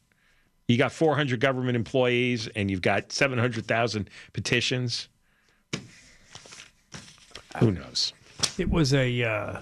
you 0.68 0.78
got 0.78 0.92
400 0.92 1.40
government 1.40 1.76
employees 1.76 2.48
and 2.56 2.72
you've 2.72 2.82
got 2.82 3.12
700,000 3.12 4.10
petitions. 4.34 5.10
Who 7.60 7.72
knows? 7.72 8.14
It 8.58 8.72
was 8.72 8.92
a 8.92 9.24
uh, 9.24 9.62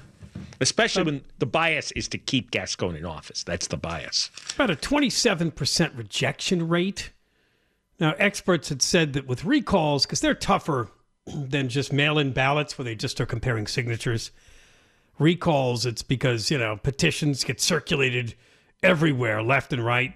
Especially 0.62 1.04
when 1.04 1.22
the 1.40 1.46
bias 1.46 1.92
is 1.92 2.08
to 2.10 2.18
keep 2.18 2.52
Gascon 2.52 2.96
in 2.96 3.06
office. 3.06 3.44
That's 3.44 3.68
the 3.68 3.78
bias. 3.78 4.32
about 4.56 4.72
a 4.72 4.76
27% 4.76 5.98
rejection 5.98 6.68
rate. 6.68 7.12
Now, 8.00 8.16
experts 8.18 8.70
had 8.70 8.82
said 8.82 9.14
that 9.14 9.28
with 9.28 9.46
recalls, 9.46 10.06
because 10.06 10.22
they're 10.22 10.34
tougher 10.34 10.90
than 11.28 11.70
just 11.70 11.92
mail 11.94 12.18
in 12.18 12.32
ballots 12.32 12.78
where 12.78 12.86
they 12.86 12.96
just 12.96 13.20
are 13.20 13.26
comparing 13.26 13.68
signatures, 13.68 14.32
recalls, 15.20 15.86
it's 15.86 16.02
because, 16.02 16.50
you 16.50 16.58
know, 16.58 16.78
petitions 16.78 17.44
get 17.44 17.60
circulated 17.60 18.36
everywhere, 18.84 19.42
left 19.42 19.74
and 19.74 19.84
right. 19.84 20.14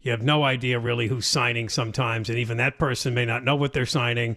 You 0.00 0.10
have 0.12 0.22
no 0.22 0.44
idea 0.44 0.78
really 0.78 1.08
who's 1.08 1.26
signing 1.26 1.68
sometimes, 1.68 2.28
and 2.28 2.38
even 2.38 2.56
that 2.58 2.78
person 2.78 3.14
may 3.14 3.24
not 3.24 3.44
know 3.44 3.56
what 3.56 3.72
they're 3.72 3.86
signing. 3.86 4.36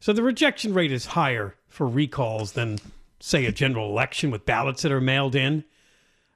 So 0.00 0.12
the 0.12 0.22
rejection 0.22 0.74
rate 0.74 0.90
is 0.92 1.06
higher 1.06 1.54
for 1.68 1.86
recalls 1.86 2.52
than, 2.52 2.78
say, 3.20 3.44
a 3.46 3.52
general 3.52 3.88
election 3.90 4.30
with 4.30 4.46
ballots 4.46 4.82
that 4.82 4.92
are 4.92 5.00
mailed 5.00 5.34
in. 5.34 5.64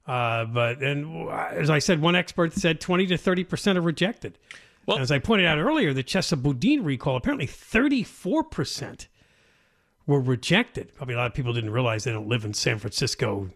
Uh, 0.06 0.44
but 0.44 0.82
and 0.82 1.28
as 1.30 1.68
I 1.68 1.80
said, 1.80 2.00
one 2.00 2.14
expert 2.14 2.52
said 2.52 2.80
20 2.80 3.06
to 3.08 3.16
30 3.16 3.44
percent 3.44 3.78
are 3.78 3.82
rejected. 3.82 4.38
Well- 4.86 4.98
And 4.98 5.02
as 5.02 5.10
I 5.10 5.18
pointed 5.18 5.46
out 5.46 5.58
earlier, 5.58 5.92
the 5.92 6.04
Chesa 6.04 6.40
Boudin 6.40 6.84
recall 6.84 7.16
apparently 7.16 7.46
34 7.46 8.44
percent 8.44 9.08
were 10.06 10.20
rejected. 10.20 10.94
Probably 10.94 11.14
a 11.14 11.18
lot 11.18 11.26
of 11.26 11.34
people 11.34 11.52
didn't 11.52 11.70
realize 11.70 12.04
they 12.04 12.12
don't 12.12 12.28
live 12.28 12.44
in 12.44 12.54
San 12.54 12.78
Francisco 12.78 13.50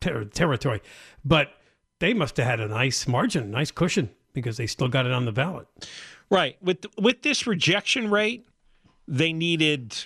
ter- 0.00 0.24
territory, 0.24 0.80
but 1.22 1.52
they 2.00 2.12
must 2.12 2.36
have 2.38 2.46
had 2.46 2.60
a 2.60 2.68
nice 2.68 3.06
margin, 3.06 3.50
nice 3.50 3.70
cushion 3.70 4.10
because 4.32 4.56
they 4.56 4.66
still 4.66 4.88
got 4.88 5.06
it 5.06 5.12
on 5.12 5.24
the 5.24 5.32
ballot. 5.32 5.66
Right. 6.30 6.56
With 6.62 6.84
with 6.98 7.22
this 7.22 7.46
rejection 7.46 8.10
rate, 8.10 8.46
they 9.08 9.32
needed 9.32 9.96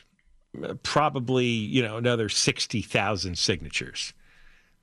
uh, 0.63 0.75
probably, 0.83 1.47
you 1.47 1.83
know, 1.83 1.97
another 1.97 2.29
60,000 2.29 3.37
signatures 3.39 4.13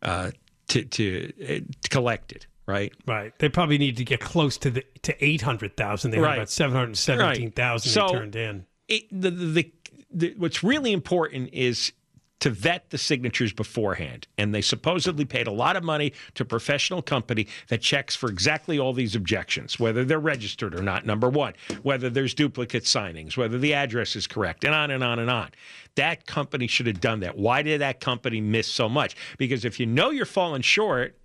uh, 0.02 0.32
to 0.68 0.84
to, 0.86 1.34
uh, 1.44 1.48
to 1.82 1.90
collect 1.90 2.32
it, 2.32 2.48
right? 2.68 2.94
Right. 3.08 3.38
They 3.40 3.50
probably 3.50 3.78
need 3.78 3.98
to 3.98 4.04
get 4.06 4.20
close 4.20 4.58
to 4.60 4.70
the 4.70 4.84
to 5.04 5.26
800,000. 5.26 6.12
They 6.12 6.18
had 6.18 6.24
Right. 6.24 6.36
about 6.38 6.50
717,000 6.50 7.90
Right. 8.02 8.10
So- 8.10 8.14
turned 8.14 8.36
in. 8.36 8.66
it, 8.88 9.04
the, 9.12 9.32
the, 9.32 9.72
the, 10.14 10.34
what's 10.38 10.62
really 10.64 10.92
important 10.92 11.50
is 11.54 11.94
to 12.42 12.50
vet 12.50 12.90
the 12.90 12.98
signatures 12.98 13.54
beforehand. 13.54 14.28
And 14.38 14.54
they 14.54 14.62
supposedly 14.62 15.26
paid 15.26 15.48
a 15.48 15.52
lot 15.52 15.76
of 15.76 15.84
money 15.84 16.12
to 16.34 16.44
a 16.44 16.46
professional 16.46 17.02
company 17.02 17.48
that 17.70 17.82
checks 17.82 18.16
for 18.16 18.30
exactly 18.30 18.78
all 18.78 18.94
these 18.94 19.16
objections, 19.16 19.80
whether 19.80 20.04
they're 20.04 20.20
registered 20.20 20.76
or 20.76 20.82
not, 20.82 21.06
number 21.06 21.30
one, 21.30 21.54
whether 21.84 22.10
there's 22.10 22.34
duplicate 22.34 22.84
signings, 22.84 23.38
whether 23.38 23.58
the 23.58 23.74
address 23.74 24.16
is 24.16 24.28
correct, 24.28 24.64
and 24.64 24.76
on 24.76 24.92
and 24.92 25.04
on 25.04 25.20
and 25.20 25.30
on. 25.30 25.50
That 25.96 26.26
company 26.26 26.68
should 26.68 26.88
have 26.88 27.00
done 27.00 27.22
that. 27.22 27.38
Why 27.38 27.62
did 27.62 27.82
that 27.82 28.00
company 28.00 28.42
miss 28.42 28.68
so 28.68 28.90
much? 28.90 29.16
Because 29.38 29.64
if 29.64 29.80
you 29.80 29.86
know 29.86 30.10
you're 30.10 30.26
falling 30.26 30.62
short, 30.62 31.18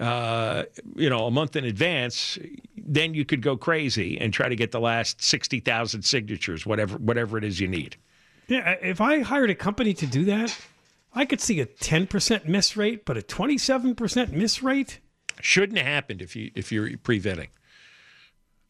uh, 0.00 0.64
you 0.96 1.08
know, 1.08 1.26
a 1.26 1.30
month 1.30 1.56
in 1.56 1.64
advance, 1.64 2.38
then 2.76 3.14
you 3.14 3.24
could 3.24 3.42
go 3.42 3.56
crazy 3.56 4.18
and 4.18 4.32
try 4.32 4.48
to 4.48 4.56
get 4.56 4.72
the 4.72 4.80
last 4.80 5.22
sixty 5.22 5.60
thousand 5.60 6.02
signatures, 6.02 6.66
whatever 6.66 6.96
whatever 6.98 7.38
it 7.38 7.44
is 7.44 7.60
you 7.60 7.68
need. 7.68 7.96
Yeah, 8.48 8.76
if 8.82 9.00
I 9.00 9.20
hired 9.20 9.50
a 9.50 9.54
company 9.54 9.94
to 9.94 10.06
do 10.06 10.24
that, 10.26 10.56
I 11.14 11.24
could 11.24 11.40
see 11.40 11.60
a 11.60 11.66
10% 11.66 12.46
miss 12.46 12.76
rate, 12.76 13.04
but 13.04 13.16
a 13.16 13.22
27% 13.22 14.32
miss 14.32 14.62
rate? 14.62 15.00
Shouldn't 15.40 15.78
have 15.78 15.86
happened 15.86 16.22
if 16.22 16.36
you 16.36 16.50
if 16.54 16.70
you're 16.70 16.96
pre-vetting. 16.98 17.48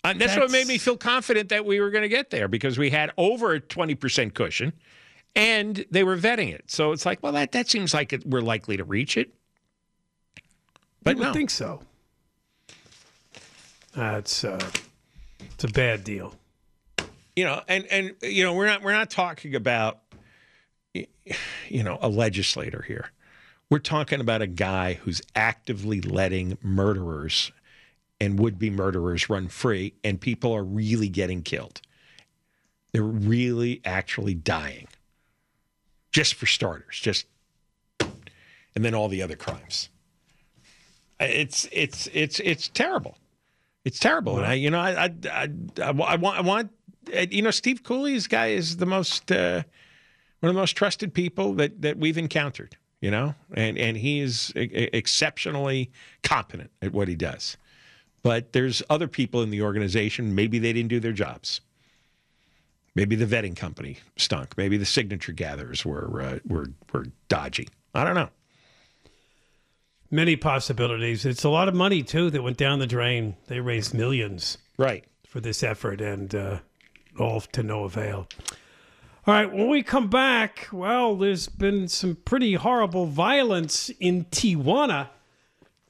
And 0.02 0.20
that's, 0.20 0.36
what 0.36 0.50
made 0.50 0.66
me 0.66 0.76
feel 0.76 0.96
confident 0.96 1.48
that 1.48 1.64
we 1.64 1.80
were 1.80 1.90
going 1.90 2.02
to 2.02 2.08
get 2.08 2.30
there 2.30 2.46
because 2.46 2.76
we 2.76 2.90
had 2.90 3.10
over 3.16 3.52
a 3.52 3.60
twenty 3.60 3.94
percent 3.94 4.34
cushion, 4.34 4.74
and 5.34 5.84
they 5.90 6.04
were 6.04 6.16
vetting 6.16 6.52
it. 6.52 6.64
So 6.70 6.92
it's 6.92 7.06
like, 7.06 7.22
well, 7.22 7.32
that 7.32 7.52
that 7.52 7.70
seems 7.70 7.94
like 7.94 8.12
it, 8.12 8.26
we're 8.26 8.42
likely 8.42 8.76
to 8.76 8.84
reach 8.84 9.16
it. 9.16 9.32
But 11.02 11.16
I 11.16 11.20
no. 11.20 11.32
think 11.32 11.50
so. 11.50 11.80
That's 13.94 14.44
uh, 14.44 14.70
it's 15.40 15.64
a 15.64 15.68
bad 15.68 16.04
deal. 16.04 16.34
You 17.36 17.44
know, 17.44 17.62
and 17.68 17.86
and 17.86 18.14
you 18.22 18.44
know, 18.44 18.54
we're 18.54 18.66
not 18.66 18.82
we're 18.82 18.92
not 18.92 19.10
talking 19.10 19.54
about 19.54 20.00
you 20.92 21.82
know 21.82 21.98
a 22.00 22.08
legislator 22.08 22.82
here. 22.82 23.10
We're 23.70 23.78
talking 23.78 24.20
about 24.20 24.42
a 24.42 24.46
guy 24.46 24.94
who's 24.94 25.22
actively 25.34 26.00
letting 26.00 26.58
murderers 26.62 27.50
and 28.20 28.38
would-be 28.38 28.70
murderers 28.70 29.28
run 29.28 29.48
free, 29.48 29.94
and 30.04 30.20
people 30.20 30.52
are 30.52 30.62
really 30.62 31.08
getting 31.08 31.42
killed. 31.42 31.80
They're 32.92 33.02
really 33.02 33.80
actually 33.84 34.34
dying. 34.34 34.86
Just 36.12 36.34
for 36.34 36.46
starters, 36.46 37.00
just 37.00 37.26
and 38.00 38.84
then 38.84 38.94
all 38.94 39.08
the 39.08 39.22
other 39.22 39.34
crimes. 39.34 39.88
It's 41.18 41.68
it's 41.72 42.08
it's 42.12 42.38
it's 42.40 42.68
terrible. 42.68 43.16
It's 43.84 43.98
terrible, 43.98 44.38
and 44.38 44.46
I, 44.46 44.54
you 44.54 44.70
know, 44.70 44.80
I, 44.80 45.04
I, 45.04 45.10
I, 45.30 45.48
I, 45.82 45.90
want, 45.90 46.38
I 46.38 46.40
want, 46.40 46.70
you 47.30 47.42
know, 47.42 47.50
Steve 47.50 47.82
Cooley's 47.82 48.26
guy 48.26 48.48
is 48.48 48.76
the 48.78 48.86
most, 48.86 49.30
uh, 49.32 49.62
one 50.40 50.48
of 50.48 50.54
the 50.54 50.60
most 50.60 50.72
trusted 50.76 51.12
people 51.14 51.54
that 51.54 51.82
that 51.82 51.98
we've 51.98 52.18
encountered, 52.18 52.76
you 53.00 53.10
know, 53.10 53.34
and 53.54 53.78
and 53.78 53.96
he 53.96 54.20
is 54.20 54.52
exceptionally 54.56 55.90
competent 56.22 56.70
at 56.82 56.92
what 56.92 57.08
he 57.08 57.14
does. 57.14 57.56
But 58.22 58.52
there's 58.52 58.82
other 58.88 59.08
people 59.08 59.42
in 59.42 59.50
the 59.50 59.62
organization. 59.62 60.34
Maybe 60.34 60.58
they 60.58 60.72
didn't 60.72 60.88
do 60.88 61.00
their 61.00 61.12
jobs. 61.12 61.60
Maybe 62.94 63.16
the 63.16 63.26
vetting 63.26 63.56
company 63.56 63.98
stunk. 64.16 64.56
Maybe 64.56 64.76
the 64.76 64.86
signature 64.86 65.32
gatherers 65.32 65.84
were 65.84 66.22
uh, 66.22 66.38
were 66.46 66.68
were 66.92 67.06
dodgy. 67.28 67.68
I 67.94 68.04
don't 68.04 68.14
know. 68.14 68.30
Many 70.10 70.36
possibilities. 70.36 71.24
It's 71.24 71.42
a 71.44 71.48
lot 71.48 71.66
of 71.68 71.74
money 71.74 72.02
too 72.02 72.30
that 72.30 72.42
went 72.42 72.56
down 72.56 72.78
the 72.78 72.86
drain. 72.86 73.36
They 73.48 73.60
raised 73.60 73.94
millions 73.94 74.58
Right. 74.78 75.04
for 75.26 75.40
this 75.40 75.62
effort, 75.62 76.00
and 76.00 76.32
uh, 76.34 76.58
all 77.18 77.40
to 77.40 77.62
no 77.62 77.84
avail. 77.84 78.28
All 79.26 79.34
right, 79.34 79.50
when 79.50 79.70
we 79.70 79.82
come 79.82 80.08
back, 80.08 80.68
well, 80.70 81.16
there's 81.16 81.48
been 81.48 81.88
some 81.88 82.16
pretty 82.16 82.54
horrible 82.54 83.06
violence 83.06 83.90
in 84.00 84.26
Tijuana 84.26 85.08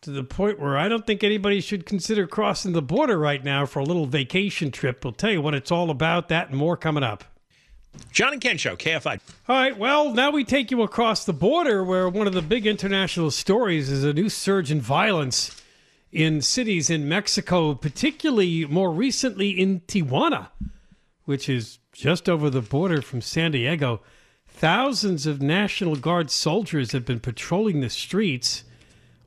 to 0.02 0.10
the 0.10 0.22
point 0.22 0.60
where 0.60 0.76
I 0.76 0.88
don't 0.88 1.06
think 1.06 1.24
anybody 1.24 1.60
should 1.60 1.86
consider 1.86 2.26
crossing 2.26 2.72
the 2.72 2.82
border 2.82 3.18
right 3.18 3.42
now 3.42 3.66
for 3.66 3.80
a 3.80 3.84
little 3.84 4.06
vacation 4.06 4.70
trip. 4.70 5.02
We'll 5.02 5.14
tell 5.14 5.32
you 5.32 5.40
what 5.40 5.54
it's 5.54 5.72
all 5.72 5.90
about, 5.90 6.28
that 6.28 6.50
and 6.50 6.56
more 6.56 6.76
coming 6.76 7.02
up. 7.02 7.24
John 8.12 8.32
and 8.32 8.40
Ken 8.40 8.58
Show, 8.58 8.76
KFI. 8.76 9.20
All 9.48 9.56
right, 9.56 9.76
well, 9.76 10.12
now 10.12 10.30
we 10.30 10.44
take 10.44 10.70
you 10.70 10.82
across 10.82 11.24
the 11.24 11.32
border 11.32 11.82
where 11.82 12.08
one 12.08 12.26
of 12.26 12.34
the 12.34 12.42
big 12.42 12.66
international 12.66 13.30
stories 13.30 13.90
is 13.90 14.04
a 14.04 14.12
new 14.12 14.28
surge 14.28 14.70
in 14.70 14.80
violence 14.80 15.60
in 16.12 16.40
cities 16.40 16.90
in 16.90 17.08
Mexico, 17.08 17.74
particularly 17.74 18.64
more 18.66 18.92
recently 18.92 19.50
in 19.50 19.80
Tijuana, 19.80 20.48
which 21.24 21.48
is 21.48 21.78
just 21.92 22.28
over 22.28 22.50
the 22.50 22.60
border 22.60 23.00
from 23.02 23.20
San 23.20 23.52
Diego. 23.52 24.00
Thousands 24.46 25.26
of 25.26 25.42
National 25.42 25.96
Guard 25.96 26.30
soldiers 26.30 26.92
have 26.92 27.04
been 27.04 27.20
patrolling 27.20 27.80
the 27.80 27.90
streets. 27.90 28.64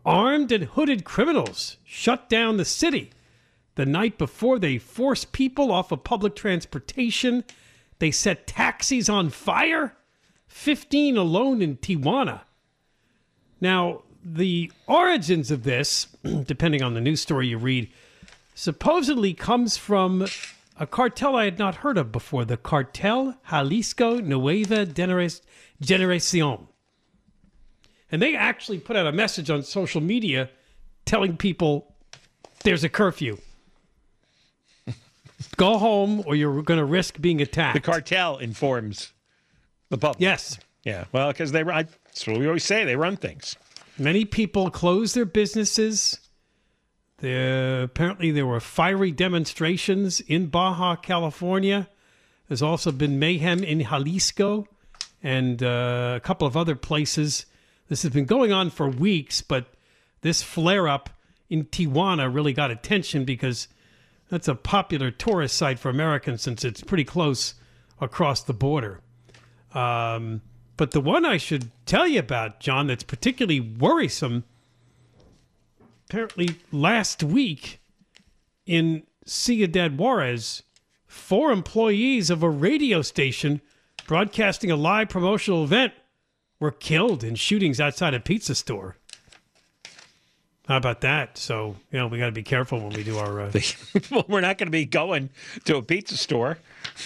Armed 0.05 0.51
and 0.51 0.65
hooded 0.65 1.03
criminals 1.03 1.77
shut 1.83 2.29
down 2.29 2.57
the 2.57 2.65
city 2.65 3.11
the 3.75 3.85
night 3.85 4.17
before 4.17 4.57
they 4.57 4.77
forced 4.77 5.31
people 5.31 5.71
off 5.71 5.91
of 5.91 6.03
public 6.03 6.35
transportation. 6.35 7.43
They 7.99 8.11
set 8.11 8.47
taxis 8.47 9.07
on 9.07 9.29
fire. 9.29 9.95
15 10.47 11.17
alone 11.17 11.61
in 11.61 11.77
Tijuana. 11.77 12.41
Now, 13.61 14.01
the 14.23 14.71
origins 14.87 15.51
of 15.51 15.63
this, 15.63 16.07
depending 16.45 16.81
on 16.81 16.93
the 16.93 17.01
news 17.01 17.21
story 17.21 17.47
you 17.47 17.57
read, 17.57 17.89
supposedly 18.55 19.33
comes 19.33 19.77
from 19.77 20.25
a 20.79 20.87
cartel 20.87 21.35
I 21.35 21.45
had 21.45 21.57
not 21.57 21.75
heard 21.75 21.97
of 21.97 22.11
before 22.11 22.45
the 22.45 22.57
Cartel 22.57 23.37
Jalisco 23.49 24.19
Nueva 24.19 24.85
Generacion. 24.85 26.67
And 28.11 28.21
they 28.21 28.35
actually 28.35 28.79
put 28.79 28.95
out 28.95 29.07
a 29.07 29.11
message 29.11 29.49
on 29.49 29.63
social 29.63 30.01
media 30.01 30.49
telling 31.05 31.35
people 31.35 31.95
there's 32.63 32.83
a 32.83 32.89
curfew. 32.89 33.37
Go 35.57 35.77
home 35.77 36.23
or 36.25 36.35
you're 36.35 36.61
going 36.61 36.79
to 36.79 36.85
risk 36.85 37.19
being 37.19 37.41
attacked. 37.41 37.73
The 37.75 37.81
cartel 37.81 38.37
informs 38.37 39.11
the 39.89 39.97
public. 39.97 40.21
yes. 40.21 40.59
Yeah. 40.83 41.03
Well, 41.11 41.29
because 41.33 41.51
they 41.51 41.63
run. 41.63 41.89
That's 42.05 42.25
what 42.25 42.37
we 42.37 42.47
always 42.47 42.63
say. 42.63 42.85
They 42.85 42.95
run 42.95 43.17
things. 43.17 43.57
Many 43.97 44.23
people 44.23 44.69
close 44.69 45.13
their 45.13 45.25
businesses. 45.25 46.19
There, 47.19 47.81
apparently, 47.81 48.29
there 48.29 48.45
were 48.45 48.59
fiery 48.59 49.11
demonstrations 49.11 50.19
in 50.19 50.47
Baja 50.47 50.95
California. 50.95 51.89
There's 52.47 52.61
also 52.61 52.91
been 52.91 53.17
mayhem 53.17 53.63
in 53.63 53.81
Jalisco 53.81 54.67
and 55.23 55.63
uh, 55.63 56.13
a 56.15 56.19
couple 56.19 56.47
of 56.47 56.55
other 56.55 56.75
places. 56.75 57.47
This 57.89 58.03
has 58.03 58.11
been 58.11 58.25
going 58.25 58.51
on 58.51 58.69
for 58.69 58.87
weeks, 58.87 59.41
but 59.41 59.73
this 60.21 60.43
flare 60.43 60.87
up 60.87 61.09
in 61.49 61.65
Tijuana 61.65 62.33
really 62.33 62.53
got 62.53 62.69
attention 62.69 63.25
because 63.25 63.67
that's 64.29 64.47
a 64.47 64.55
popular 64.55 65.09
tourist 65.09 65.57
site 65.57 65.79
for 65.79 65.89
Americans 65.89 66.43
since 66.43 66.63
it's 66.63 66.83
pretty 66.83 67.03
close 67.03 67.55
across 67.99 68.43
the 68.43 68.53
border. 68.53 69.01
Um, 69.73 70.41
but 70.75 70.91
the 70.91 71.01
one 71.01 71.25
I 71.25 71.37
should 71.37 71.71
tell 71.87 72.07
you 72.07 72.19
about, 72.19 72.59
John, 72.59 72.87
that's 72.87 73.03
particularly 73.03 73.59
worrisome, 73.59 74.43
apparently 76.09 76.55
last 76.71 77.21
week 77.21 77.79
in 78.65 79.03
Ciudad 79.25 79.97
Juarez, 79.97 80.63
four 81.05 81.51
employees 81.51 82.29
of 82.29 82.43
a 82.43 82.49
radio 82.49 83.01
station 83.01 83.59
broadcasting 84.07 84.71
a 84.71 84.75
live 84.77 85.09
promotional 85.09 85.63
event 85.65 85.93
were 86.59 86.71
killed 86.71 87.23
in 87.23 87.35
shootings 87.35 87.81
outside 87.81 88.13
a 88.13 88.19
pizza 88.21 88.55
store. 88.55 88.95
How 90.67 90.77
about 90.77 91.01
that? 91.01 91.37
So, 91.37 91.75
you 91.91 91.99
know, 91.99 92.07
we 92.07 92.17
got 92.17 92.25
to 92.25 92.31
be 92.33 92.43
careful 92.43 92.79
when 92.79 92.89
we 92.89 93.03
do 93.03 93.17
our. 93.17 93.41
Uh, 93.41 93.51
well, 94.11 94.25
we're 94.27 94.41
not 94.41 94.57
going 94.57 94.67
to 94.67 94.71
be 94.71 94.85
going 94.85 95.29
to 95.65 95.77
a 95.77 95.81
pizza 95.81 96.17
store 96.17 96.57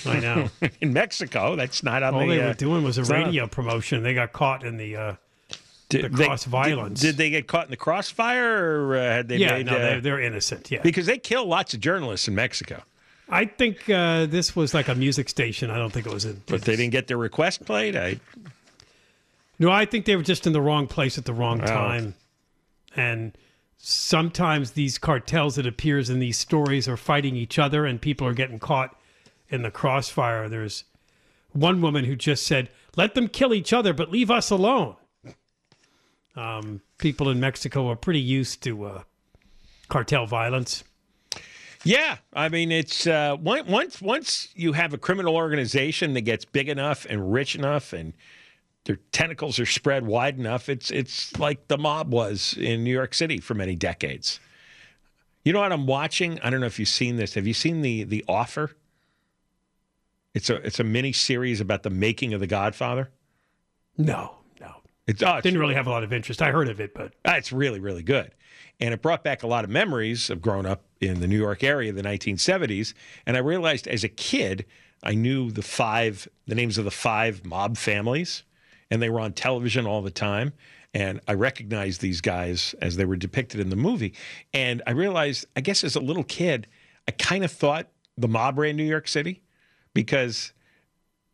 I 0.06 0.20
know. 0.20 0.50
in 0.82 0.94
Mexico. 0.94 1.56
That's 1.56 1.84
not 1.84 2.02
on 2.02 2.14
All 2.16 2.22
the. 2.22 2.28
they 2.28 2.42
uh, 2.42 2.48
were 2.50 2.54
doing 2.56 2.84
was 2.84 2.98
a 2.98 3.02
not- 3.02 3.10
radio 3.10 3.46
promotion. 3.48 4.02
They 4.04 4.14
got 4.14 4.32
caught 4.32 4.64
in 4.64 4.78
the. 4.78 4.96
Uh, 4.96 5.16
did, 5.92 6.06
the 6.12 6.18
they- 6.18 6.26
cross 6.26 6.44
violence. 6.46 7.00
Did, 7.02 7.08
did 7.08 7.18
they 7.18 7.30
get 7.30 7.48
caught 7.48 7.66
in 7.66 7.72
the 7.72 7.78
crossfire, 7.78 8.86
or 8.88 8.98
uh, 8.98 9.02
had 9.02 9.28
they 9.28 9.38
yeah, 9.38 9.52
made? 9.58 9.66
no, 9.68 9.76
uh, 9.76 9.80
they're, 9.80 10.02
they're 10.02 10.20
innocent. 10.22 10.70
Yeah. 10.72 10.82
because 10.82 11.06
they 11.06 11.18
kill 11.18 11.46
lots 11.46 11.74
of 11.74 11.80
journalists 11.80 12.28
in 12.28 12.36
Mexico, 12.36 12.84
I 13.30 13.46
think 13.46 13.90
uh, 13.90 14.26
this 14.26 14.56
was 14.56 14.74
like 14.74 14.88
a 14.90 14.96
music 14.96 15.30
station. 15.30 15.70
I 15.70 15.78
don't 15.78 15.92
think 15.94 16.06
it 16.06 16.14
was 16.14 16.26
a. 16.26 16.34
but 16.48 16.64
they 16.64 16.76
didn't 16.76 16.92
get 16.92 17.08
their 17.08 17.18
request 17.18 17.64
played. 17.66 17.96
I 17.96 18.20
No, 19.60 19.72
I 19.72 19.86
think 19.86 20.06
they 20.06 20.16
were 20.16 20.24
just 20.24 20.46
in 20.48 20.54
the 20.54 20.62
wrong 20.62 20.88
place 20.88 21.18
at 21.18 21.26
the 21.26 21.34
wrong 21.34 21.62
Oh. 21.62 21.66
time. 21.66 22.16
And 22.96 23.32
sometimes 23.78 24.72
these 24.72 24.98
cartels, 24.98 25.58
it 25.58 25.66
appears 25.66 26.10
in 26.10 26.20
these 26.20 26.38
stories, 26.38 26.88
are 26.88 26.98
fighting 26.98 27.36
each 27.36 27.58
other 27.58 27.86
and 27.86 28.02
people 28.02 28.28
are 28.28 28.34
getting 28.34 28.60
caught 28.60 28.96
in 29.50 29.62
the 29.62 29.72
crossfire. 29.72 30.50
There's 30.50 30.84
one 31.54 31.82
woman 31.82 32.06
who 32.06 32.16
just 32.16 32.46
said, 32.46 32.70
let 32.98 33.14
them 33.14 33.28
kill 33.30 33.54
each 33.54 33.72
other, 33.72 33.94
but 33.94 34.12
leave 34.12 34.30
us 34.30 34.50
alone. 34.50 34.96
Um, 36.36 36.82
people 36.98 37.30
in 37.30 37.40
Mexico 37.40 37.90
are 37.90 37.96
pretty 37.96 38.22
used 38.22 38.64
to 38.64 38.86
uh, 38.86 39.04
cartel 39.90 40.26
violence. 40.26 40.84
Yeah, 41.84 42.18
I 42.34 42.50
mean 42.50 42.72
it's 42.72 43.08
uh, 43.08 43.38
once 43.42 44.02
once 44.02 44.50
you 44.56 44.74
have 44.74 44.94
a 44.94 44.98
criminal 44.98 45.36
organization 45.36 46.14
that 46.14 46.22
gets 46.22 46.46
big 46.46 46.70
enough 46.70 47.06
and 47.10 47.34
rich 47.34 47.56
enough, 47.56 47.92
and 47.92 48.14
their 48.86 48.98
tentacles 49.12 49.60
are 49.60 49.66
spread 49.66 50.06
wide 50.06 50.38
enough, 50.38 50.70
it's 50.70 50.92
it's 50.92 51.38
like 51.40 51.68
the 51.68 51.78
mob 51.78 52.14
was 52.14 52.56
in 52.58 52.84
New 52.84 52.94
York 52.94 53.14
City 53.14 53.40
for 53.40 53.56
many 53.56 53.76
decades. 53.76 54.40
You 55.44 55.54
know 55.54 55.60
what 55.60 55.72
I'm 55.72 55.88
watching? 55.88 56.40
I 56.42 56.52
don't 56.52 56.60
know 56.60 56.68
if 56.68 56.78
you've 56.78 56.88
seen 56.88 57.16
this. 57.16 57.34
Have 57.34 57.48
you 57.48 57.54
seen 57.54 57.82
the 57.82 58.04
the 58.04 58.24
Offer? 58.28 58.72
It's 60.34 60.50
a 60.50 60.56
it's 60.58 60.80
a 60.80 60.84
mini 60.84 61.12
series 61.12 61.60
about 61.60 61.84
the 61.84 61.90
making 61.90 62.34
of 62.34 62.40
The 62.40 62.48
Godfather. 62.48 63.10
No, 63.98 64.14
no. 64.14 64.41
It's, 65.12 65.24
oh, 65.24 65.40
Didn't 65.42 65.60
really 65.60 65.74
have 65.74 65.88
a 65.88 65.90
lot 65.90 66.04
of 66.04 66.14
interest. 66.14 66.42
I 66.42 66.52
heard 66.52 66.70
of 66.70 66.80
it, 66.80 66.94
but 66.94 67.14
Ah, 67.26 67.36
It's 67.36 67.52
really, 67.52 67.80
really 67.80 68.04
good. 68.04 68.32
And 68.80 68.94
it 68.94 69.02
brought 69.02 69.24
back 69.24 69.44
a 69.44 69.48
lot 69.48 69.64
of 69.64 69.70
memories 69.70 70.30
of 70.30 70.42
growing 70.42 70.66
up 70.66 70.86
in 71.02 71.20
the 71.20 71.28
New 71.28 71.38
York 71.38 71.64
area 71.64 71.90
in 71.90 71.96
the 71.96 72.04
1970s. 72.04 72.94
And 73.26 73.36
I 73.36 73.42
realized 73.42 73.88
as 73.88 74.04
a 74.04 74.10
kid, 74.10 74.66
I 75.04 75.14
knew 75.14 75.52
the 75.52 75.62
five, 75.62 76.28
the 76.48 76.56
names 76.56 76.78
of 76.78 76.86
the 76.86 76.92
five 76.92 77.46
mob 77.46 77.78
families, 77.78 78.44
and 78.90 79.02
they 79.02 79.10
were 79.10 79.20
on 79.20 79.34
television 79.34 79.86
all 79.86 80.02
the 80.02 80.12
time. 80.12 80.54
And 80.94 81.20
I 81.28 81.34
recognized 81.34 82.02
these 82.02 82.22
guys 82.22 82.74
as 82.82 82.96
they 82.96 83.06
were 83.06 83.16
depicted 83.16 83.60
in 83.60 83.70
the 83.70 83.76
movie. 83.76 84.14
And 84.54 84.82
I 84.88 84.92
realized, 84.92 85.46
I 85.56 85.62
guess 85.62 85.84
as 85.84 85.96
a 85.96 86.02
little 86.02 86.24
kid, 86.24 86.68
I 87.08 87.12
kind 87.12 87.44
of 87.44 87.52
thought 87.52 87.88
the 88.18 88.28
mob 88.28 88.58
ran 88.58 88.76
New 88.76 88.84
York 88.84 89.08
City 89.08 89.42
because 89.94 90.54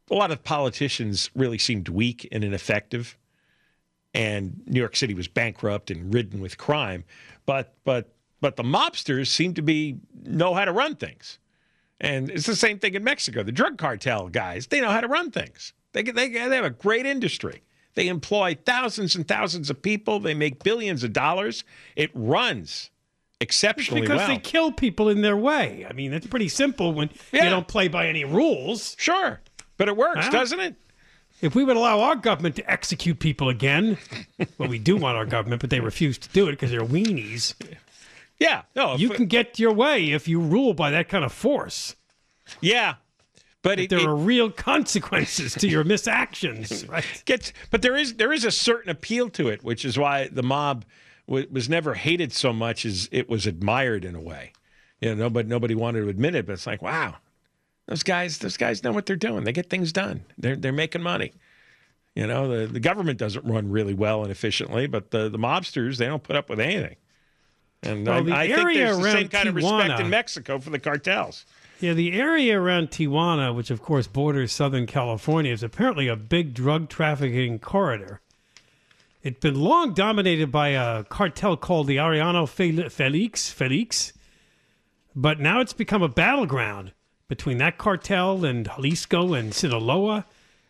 a 0.10 0.16
lot 0.16 0.32
of 0.32 0.44
politicians 0.44 1.30
really 1.36 1.58
seemed 1.58 1.90
weak 1.90 2.28
and 2.32 2.44
ineffective, 2.44 3.18
and 4.14 4.62
New 4.66 4.80
York 4.80 4.96
City 4.96 5.14
was 5.14 5.28
bankrupt 5.28 5.92
and 5.92 6.14
ridden 6.14 6.40
with 6.42 6.58
crime. 6.58 7.04
But 7.46 7.74
but 7.84 8.14
but 8.42 8.56
the 8.56 8.64
mobsters 8.64 9.28
seem 9.28 9.54
to 9.56 9.62
be 9.62 9.98
know 10.24 10.54
how 10.54 10.66
to 10.66 10.72
run 10.72 10.96
things, 10.96 11.40
and 12.00 12.30
it's 12.30 12.46
the 12.46 12.56
same 12.56 12.80
thing 12.80 12.94
in 12.94 13.04
Mexico. 13.04 13.44
The 13.44 13.52
drug 13.52 13.78
cartel 13.78 14.30
guys 14.30 14.68
they 14.68 14.82
know 14.82 14.90
how 14.90 15.02
to 15.02 15.08
run 15.08 15.32
things. 15.32 15.74
They 15.94 16.04
they 16.04 16.30
they 16.30 16.56
have 16.56 16.66
a 16.66 16.70
great 16.70 17.06
industry. 17.06 17.64
They 17.96 18.08
employ 18.10 18.56
thousands 18.64 19.16
and 19.16 19.28
thousands 19.28 19.72
of 19.72 19.82
people. 19.82 20.20
They 20.20 20.36
make 20.36 20.64
billions 20.64 21.04
of 21.04 21.14
dollars. 21.14 21.64
It 21.96 22.12
runs 22.14 22.92
exceptionally 23.40 24.02
because 24.02 24.18
well. 24.20 24.28
they 24.28 24.38
kill 24.38 24.72
people 24.72 25.10
in 25.10 25.22
their 25.22 25.38
way. 25.38 25.86
I 25.90 25.94
mean, 25.94 26.14
it's 26.14 26.28
pretty 26.28 26.50
simple 26.50 26.94
when 26.94 27.10
Yeah. 27.32 27.46
you 27.46 27.50
don't 27.50 27.68
play 27.68 27.88
by 27.88 28.08
any 28.08 28.24
rules. 28.24 28.96
sure, 29.00 29.42
but 29.78 29.88
it 29.88 29.98
works, 29.98 30.30
doesn't 30.30 30.60
it? 30.60 30.76
If 31.42 31.54
we 31.56 31.64
would 31.64 31.78
allow 31.78 32.00
our 32.02 32.16
government 32.16 32.56
to 32.56 32.72
execute 32.72 33.20
people 33.20 33.50
again, 33.50 33.98
well, 34.58 34.70
we 34.70 34.80
do 34.80 34.98
want 34.98 35.18
our 35.18 35.26
government, 35.26 35.62
but 35.62 35.70
they 35.70 35.80
refuse 35.80 36.18
to 36.18 36.30
do 36.30 36.48
it 36.48 36.52
because 36.54 36.72
they're 36.72 36.82
weenies. 36.82 37.54
Yeah, 38.40 38.64
no, 38.76 38.96
You 38.96 39.10
can 39.10 39.26
get 39.28 39.60
your 39.60 39.72
way 39.74 40.12
if 40.12 40.28
you 40.28 40.40
rule 40.40 40.74
by 40.74 40.92
that 40.92 41.10
kind 41.10 41.24
of 41.26 41.32
force. 41.34 41.96
yeah, 42.62 42.96
but 43.64 43.80
it, 43.80 43.90
There 43.90 44.00
it 44.00 44.06
are 44.06 44.16
real 44.16 44.50
consequences 44.52 45.54
to 45.56 45.68
your 45.68 45.84
misactions, 45.84 46.86
right? 46.90 47.06
gets, 47.26 47.52
but 47.72 47.82
there 47.82 47.96
is 47.96 48.16
there 48.16 48.32
is 48.32 48.46
a 48.46 48.52
certain 48.52 48.90
appeal 48.90 49.30
to 49.32 49.48
it, 49.50 49.64
which 49.64 49.84
is 49.86 49.98
why 49.98 50.28
the 50.32 50.44
mob 50.44 50.86
w- 51.28 51.48
was 51.52 51.68
never 51.68 51.94
hated 51.96 52.32
so 52.32 52.54
much 52.54 52.86
as 52.86 53.10
it 53.12 53.28
was 53.30 53.46
admired 53.46 54.06
in 54.06 54.16
a 54.16 54.22
way. 54.22 54.54
You 55.02 55.10
know, 55.10 55.16
nobody 55.24 55.50
nobody 55.50 55.76
wanted 55.76 56.02
to 56.02 56.10
admit 56.10 56.34
it, 56.36 56.46
but 56.46 56.54
it's 56.54 56.68
like, 56.68 56.82
wow, 56.82 57.16
those 57.88 58.04
guys 58.04 58.38
those 58.40 58.58
guys 58.58 58.84
know 58.84 58.92
what 58.92 59.06
they're 59.06 59.16
doing. 59.16 59.44
They 59.44 59.54
get 59.54 59.70
things 59.70 59.92
done. 59.92 60.26
They're 60.38 60.56
they're 60.56 60.72
making 60.72 61.02
money. 61.02 61.34
You 62.16 62.26
know, 62.26 62.48
the, 62.48 62.66
the 62.66 62.80
government 62.80 63.20
doesn't 63.20 63.46
run 63.46 63.70
really 63.70 63.94
well 63.94 64.24
and 64.24 64.32
efficiently, 64.32 64.88
but 64.88 65.12
the, 65.12 65.30
the 65.30 65.38
mobsters, 65.38 65.98
they 65.98 66.08
don't 66.08 66.24
put 66.24 66.36
up 66.36 66.50
with 66.50 66.60
anything. 66.60 66.96
And 67.84 68.08
Well, 68.08 68.24
the 68.24 68.32
I, 68.34 68.42
I 68.42 68.48
think 68.48 68.74
there's 68.74 68.98
the 68.98 69.12
same 69.12 69.28
kind 69.28 69.48
of 69.48 69.54
respect 69.54 70.00
in 70.00 70.10
Mexico 70.10 70.58
for 70.58 70.72
the 70.72 70.80
cartels. 70.80 71.46
Yeah, 71.80 71.94
the 71.94 72.14
area 72.14 72.60
around 72.60 72.90
Tijuana, 72.90 73.56
which 73.56 73.70
of 73.70 73.84
course 73.84 74.08
borders 74.08 74.52
Southern 74.52 74.88
California, 74.88 75.54
is 75.54 75.62
apparently 75.62 76.08
a 76.08 76.16
big 76.16 76.56
drug 76.56 76.90
trafficking 76.90 77.60
corridor. 77.60 78.20
It's 79.22 79.40
been 79.40 79.60
long 79.60 79.94
dominated 79.94 80.52
by 80.52 80.70
a 80.70 81.04
cartel 81.04 81.56
called 81.56 81.86
the 81.86 81.98
Arellano 81.98 82.50
Fel- 82.50 82.90
Felix, 82.90 83.52
Felix, 83.52 84.14
but 85.16 85.40
now 85.40 85.60
it's 85.60 85.74
become 85.74 86.02
a 86.02 86.10
battleground 86.10 86.94
between 87.28 87.58
that 87.58 87.78
cartel 87.78 88.46
and 88.46 88.66
Jalisco 88.66 89.34
and 89.34 89.54
Sinaloa. 89.54 90.26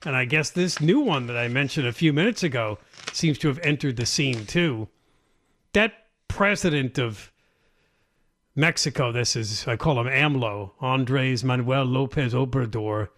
And 0.05 0.15
I 0.15 0.25
guess 0.25 0.49
this 0.49 0.79
new 0.79 0.99
one 0.99 1.27
that 1.27 1.37
I 1.37 1.47
mentioned 1.47 1.87
a 1.87 1.93
few 1.93 2.13
minutes 2.13 2.43
ago 2.43 2.77
seems 3.13 3.37
to 3.39 3.47
have 3.47 3.59
entered 3.59 3.97
the 3.97 4.05
scene 4.05 4.45
too. 4.45 4.87
That 5.73 5.93
president 6.27 6.97
of 6.99 7.31
Mexico, 8.55 9.11
this 9.11 9.35
is, 9.35 9.67
I 9.67 9.75
call 9.75 9.99
him 9.99 10.07
AMLO, 10.07 10.71
Andres 10.79 11.43
Manuel 11.43 11.85
Lopez 11.85 12.33
Obrador. 12.33 13.09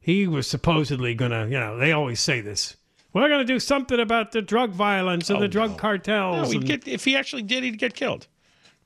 He 0.00 0.26
was 0.28 0.46
supposedly 0.46 1.14
going 1.14 1.32
to, 1.32 1.44
you 1.50 1.58
know, 1.58 1.76
they 1.78 1.92
always 1.92 2.20
say 2.20 2.40
this. 2.40 2.76
We're 3.12 3.28
going 3.28 3.44
to 3.46 3.52
do 3.52 3.58
something 3.58 3.98
about 3.98 4.32
the 4.32 4.42
drug 4.42 4.70
violence 4.70 5.30
and 5.30 5.38
oh, 5.38 5.40
the 5.40 5.48
drug 5.48 5.78
cartels. 5.78 6.36
Oh, 6.36 6.42
No, 6.42 6.48
he'd 6.50 6.56
and- 6.58 6.66
get, 6.66 6.86
if 6.88 7.04
he 7.04 7.16
actually 7.16 7.42
did, 7.42 7.64
he'd 7.64 7.78
get 7.78 7.94
killed. 7.94 8.28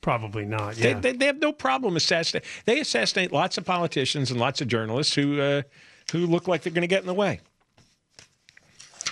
Probably 0.00 0.44
not. 0.44 0.74
They, 0.76 0.90
Yeah. 0.90 1.00
they, 1.00 1.12
they 1.12 1.26
have 1.26 1.40
no 1.40 1.52
problem 1.52 1.96
assassinating. 1.96 2.48
They 2.64 2.80
assassinate 2.80 3.32
lots 3.32 3.58
of 3.58 3.64
politicians 3.64 4.30
and 4.30 4.40
lots 4.40 4.60
of 4.60 4.68
journalists 4.68 5.14
who 5.14 5.40
uh, 5.40 5.62
who 6.12 6.26
look 6.26 6.48
like 6.48 6.62
they're 6.62 6.72
going 6.72 6.82
to 6.82 6.88
get 6.88 7.00
in 7.02 7.06
the 7.06 7.14
way. 7.14 7.40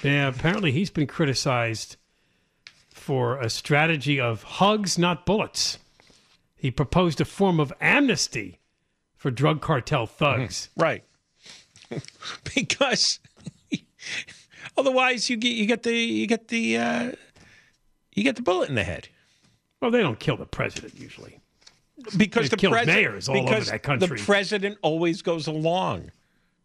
yeah. 0.02 0.28
Apparently, 0.28 0.72
he's 0.72 0.90
been 0.90 1.06
criticized 1.06 1.96
for 2.90 3.38
a 3.40 3.48
strategy 3.50 4.20
of 4.20 4.42
hugs, 4.42 4.98
not 4.98 5.24
bullets. 5.26 5.78
He 6.56 6.70
proposed 6.70 7.20
a 7.20 7.24
form 7.24 7.60
of 7.60 7.72
amnesty 7.80 8.58
for 9.16 9.30
drug 9.30 9.60
cartel 9.60 10.06
thugs. 10.06 10.70
Right. 10.76 11.04
because 12.54 13.20
otherwise 14.76 15.30
you 15.30 15.36
get 15.36 15.52
you 15.52 15.66
get 15.66 15.82
the 15.82 15.94
you 15.96 16.26
get 16.26 16.48
the 16.48 16.76
uh, 16.76 17.12
you 18.14 18.24
get 18.24 18.36
the 18.36 18.42
bullet 18.42 18.68
in 18.68 18.74
the 18.74 18.84
head. 18.84 19.08
Well, 19.80 19.90
they 19.90 20.02
don't 20.02 20.18
kill 20.18 20.36
the 20.36 20.46
president 20.46 20.98
usually. 20.98 21.38
Because 22.16 22.48
They've 22.48 22.60
the 22.60 22.68
president 22.68 22.96
mayors 22.96 23.28
all 23.28 23.48
over 23.48 23.60
that 23.60 23.82
country. 23.82 24.08
the 24.08 24.22
president 24.24 24.78
always 24.82 25.22
goes 25.22 25.46
along 25.46 26.12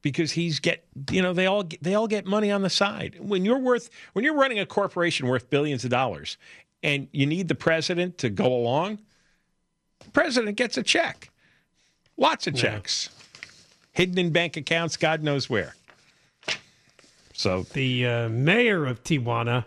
because 0.04 0.32
he's 0.32 0.60
get 0.60 0.86
you 1.10 1.24
know 1.24 1.34
they 1.34 1.48
all 1.48 1.64
get, 1.64 1.82
they 1.82 1.96
all 1.96 2.08
get 2.08 2.28
money 2.28 2.52
on 2.52 2.62
the 2.62 2.70
side. 2.70 3.18
When 3.20 3.44
you're 3.44 3.58
worth 3.58 3.90
when 4.14 4.24
you're 4.24 4.36
running 4.36 4.60
a 4.60 4.66
corporation 4.66 5.28
worth 5.28 5.50
billions 5.50 5.84
of 5.84 5.90
dollars 5.90 6.38
and 6.84 7.08
you 7.12 7.26
need 7.26 7.48
the 7.48 7.56
president 7.56 8.20
to 8.20 8.30
go 8.30 8.46
along, 8.46 9.00
the 10.00 10.12
president 10.12 10.56
gets 10.56 10.78
a 10.78 10.84
check. 10.84 11.32
Lots 12.16 12.46
of 12.46 12.54
checks. 12.56 13.10
Hidden 13.94 14.18
in 14.20 14.32
bank 14.32 14.56
accounts 14.56 14.98
God 14.98 15.24
knows 15.24 15.50
where. 15.50 15.76
So 17.34 17.64
The 17.74 18.06
uh, 18.06 18.30
mayor 18.30 18.86
of 18.86 19.04
Tijuana 19.04 19.66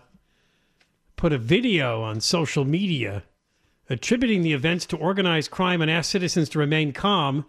put 1.17 1.33
a 1.33 1.39
video 1.39 2.03
on 2.03 2.21
social 2.21 2.65
media 2.65 3.25
attributing 3.89 4.43
the 4.43 4.53
events 4.53 4.87
to 4.87 4.97
organized 4.97 5.51
crime 5.51 5.81
and 5.81 5.91
asked 5.91 6.11
citizens 6.11 6.49
to 6.51 6.59
remain 6.59 6.93
calm. 6.93 7.45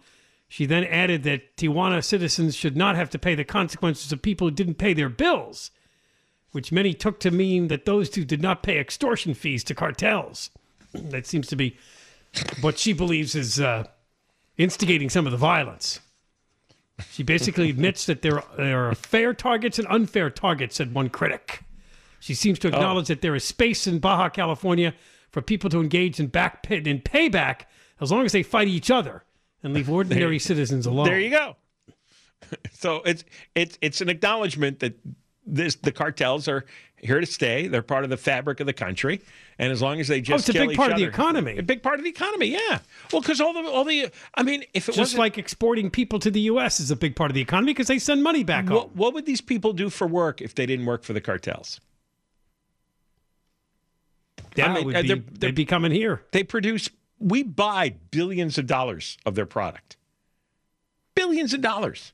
She 0.48 0.66
then 0.66 0.84
added 0.84 1.24
that 1.24 1.56
Tijuana 1.56 2.02
citizens 2.02 2.56
should 2.56 2.76
not 2.76 2.96
have 2.96 3.10
to 3.10 3.18
pay 3.18 3.34
the 3.34 3.44
consequences 3.44 4.12
of 4.12 4.22
people 4.22 4.46
who 4.46 4.54
didn't 4.54 4.76
pay 4.76 4.94
their 4.94 5.08
bills, 5.08 5.70
which 6.52 6.72
many 6.72 6.94
took 6.94 7.20
to 7.20 7.30
mean 7.30 7.68
that 7.68 7.84
those 7.84 8.14
who 8.14 8.24
did 8.24 8.40
not 8.40 8.62
pay 8.62 8.78
extortion 8.78 9.34
fees 9.34 9.64
to 9.64 9.74
cartels. 9.74 10.50
That 10.94 11.26
seems 11.26 11.46
to 11.48 11.56
be 11.56 11.76
what 12.62 12.78
she 12.78 12.94
believes 12.94 13.34
is 13.34 13.60
uh, 13.60 13.84
instigating 14.56 15.10
some 15.10 15.26
of 15.26 15.32
the 15.32 15.38
violence. 15.38 16.00
She 17.10 17.22
basically 17.22 17.68
admits 17.70 18.06
that 18.06 18.22
there, 18.22 18.42
there 18.56 18.88
are 18.88 18.94
fair 18.94 19.34
targets 19.34 19.78
and 19.78 19.86
unfair 19.90 20.30
targets, 20.30 20.76
said 20.76 20.94
one 20.94 21.10
critic. 21.10 21.60
She 22.20 22.34
seems 22.34 22.58
to 22.60 22.68
acknowledge 22.68 23.08
that 23.08 23.20
there 23.20 23.34
is 23.34 23.44
space 23.44 23.86
in 23.86 23.98
Baja 23.98 24.28
California 24.28 24.94
for 25.38 25.42
people 25.42 25.70
to 25.70 25.80
engage 25.80 26.18
in 26.18 26.26
back 26.26 26.66
in 26.68 27.00
payback 27.00 27.62
as 28.00 28.10
long 28.10 28.24
as 28.24 28.32
they 28.32 28.42
fight 28.42 28.66
each 28.66 28.90
other 28.90 29.22
and 29.62 29.72
leave 29.72 29.88
ordinary 29.88 30.36
citizens 30.40 30.84
alone. 30.84 31.06
There 31.06 31.20
you 31.20 31.30
go. 31.30 31.56
So 32.72 33.02
it's 33.04 33.24
it's 33.54 33.76
it's 33.82 34.00
an 34.00 34.08
acknowledgement 34.08 34.78
that 34.78 34.94
this 35.44 35.74
the 35.74 35.92
cartels 35.92 36.48
are 36.48 36.64
here 36.96 37.20
to 37.20 37.26
stay. 37.26 37.66
They're 37.66 37.82
part 37.82 38.04
of 38.04 38.10
the 38.10 38.16
fabric 38.16 38.60
of 38.60 38.66
the 38.66 38.72
country, 38.72 39.20
and 39.58 39.70
as 39.70 39.82
long 39.82 40.00
as 40.00 40.08
they 40.08 40.18
oh, 40.18 40.20
just 40.20 40.48
Oh, 40.48 40.52
it's 40.52 40.58
a 40.58 40.66
big 40.66 40.76
part 40.76 40.92
of 40.92 40.98
the 40.98 41.04
economy. 41.04 41.58
a 41.58 41.62
big 41.62 41.82
part 41.82 41.98
of 41.98 42.04
the 42.04 42.10
economy. 42.10 42.46
Yeah. 42.46 42.78
Well, 43.12 43.20
because 43.20 43.40
all 43.40 43.52
the 43.52 43.68
all 43.68 43.84
the 43.84 44.10
I 44.34 44.44
mean, 44.44 44.64
if 44.72 44.88
it 44.88 44.92
Just 44.92 45.18
like 45.18 45.36
exporting 45.36 45.90
people 45.90 46.18
to 46.20 46.30
the 46.30 46.40
U.S. 46.52 46.80
is 46.80 46.90
a 46.90 46.96
big 46.96 47.16
part 47.16 47.30
of 47.30 47.34
the 47.34 47.42
economy 47.42 47.74
because 47.74 47.88
they 47.88 47.98
send 47.98 48.22
money 48.22 48.44
back 48.44 48.68
home. 48.68 48.76
what, 48.76 48.96
what 48.96 49.14
would 49.14 49.26
these 49.26 49.42
people 49.42 49.72
do 49.72 49.90
for 49.90 50.06
work 50.06 50.40
if 50.40 50.54
they 50.54 50.64
didn't 50.64 50.86
work 50.86 51.02
for 51.02 51.12
the 51.12 51.20
cartels? 51.20 51.80
That 54.56 54.70
I 54.70 54.74
mean, 54.74 54.84
would 54.86 54.96
uh, 54.96 55.02
be, 55.02 55.08
they're- 55.08 55.16
they're- 55.16 55.34
they'd 55.38 55.54
be 55.54 55.64
coming 55.64 55.92
here. 55.92 56.22
They 56.32 56.42
produce. 56.44 56.88
We 57.18 57.42
buy 57.42 57.94
billions 58.10 58.58
of 58.58 58.66
dollars 58.66 59.18
of 59.26 59.34
their 59.34 59.46
product. 59.46 59.96
Billions 61.14 61.52
of 61.52 61.60
dollars. 61.60 62.12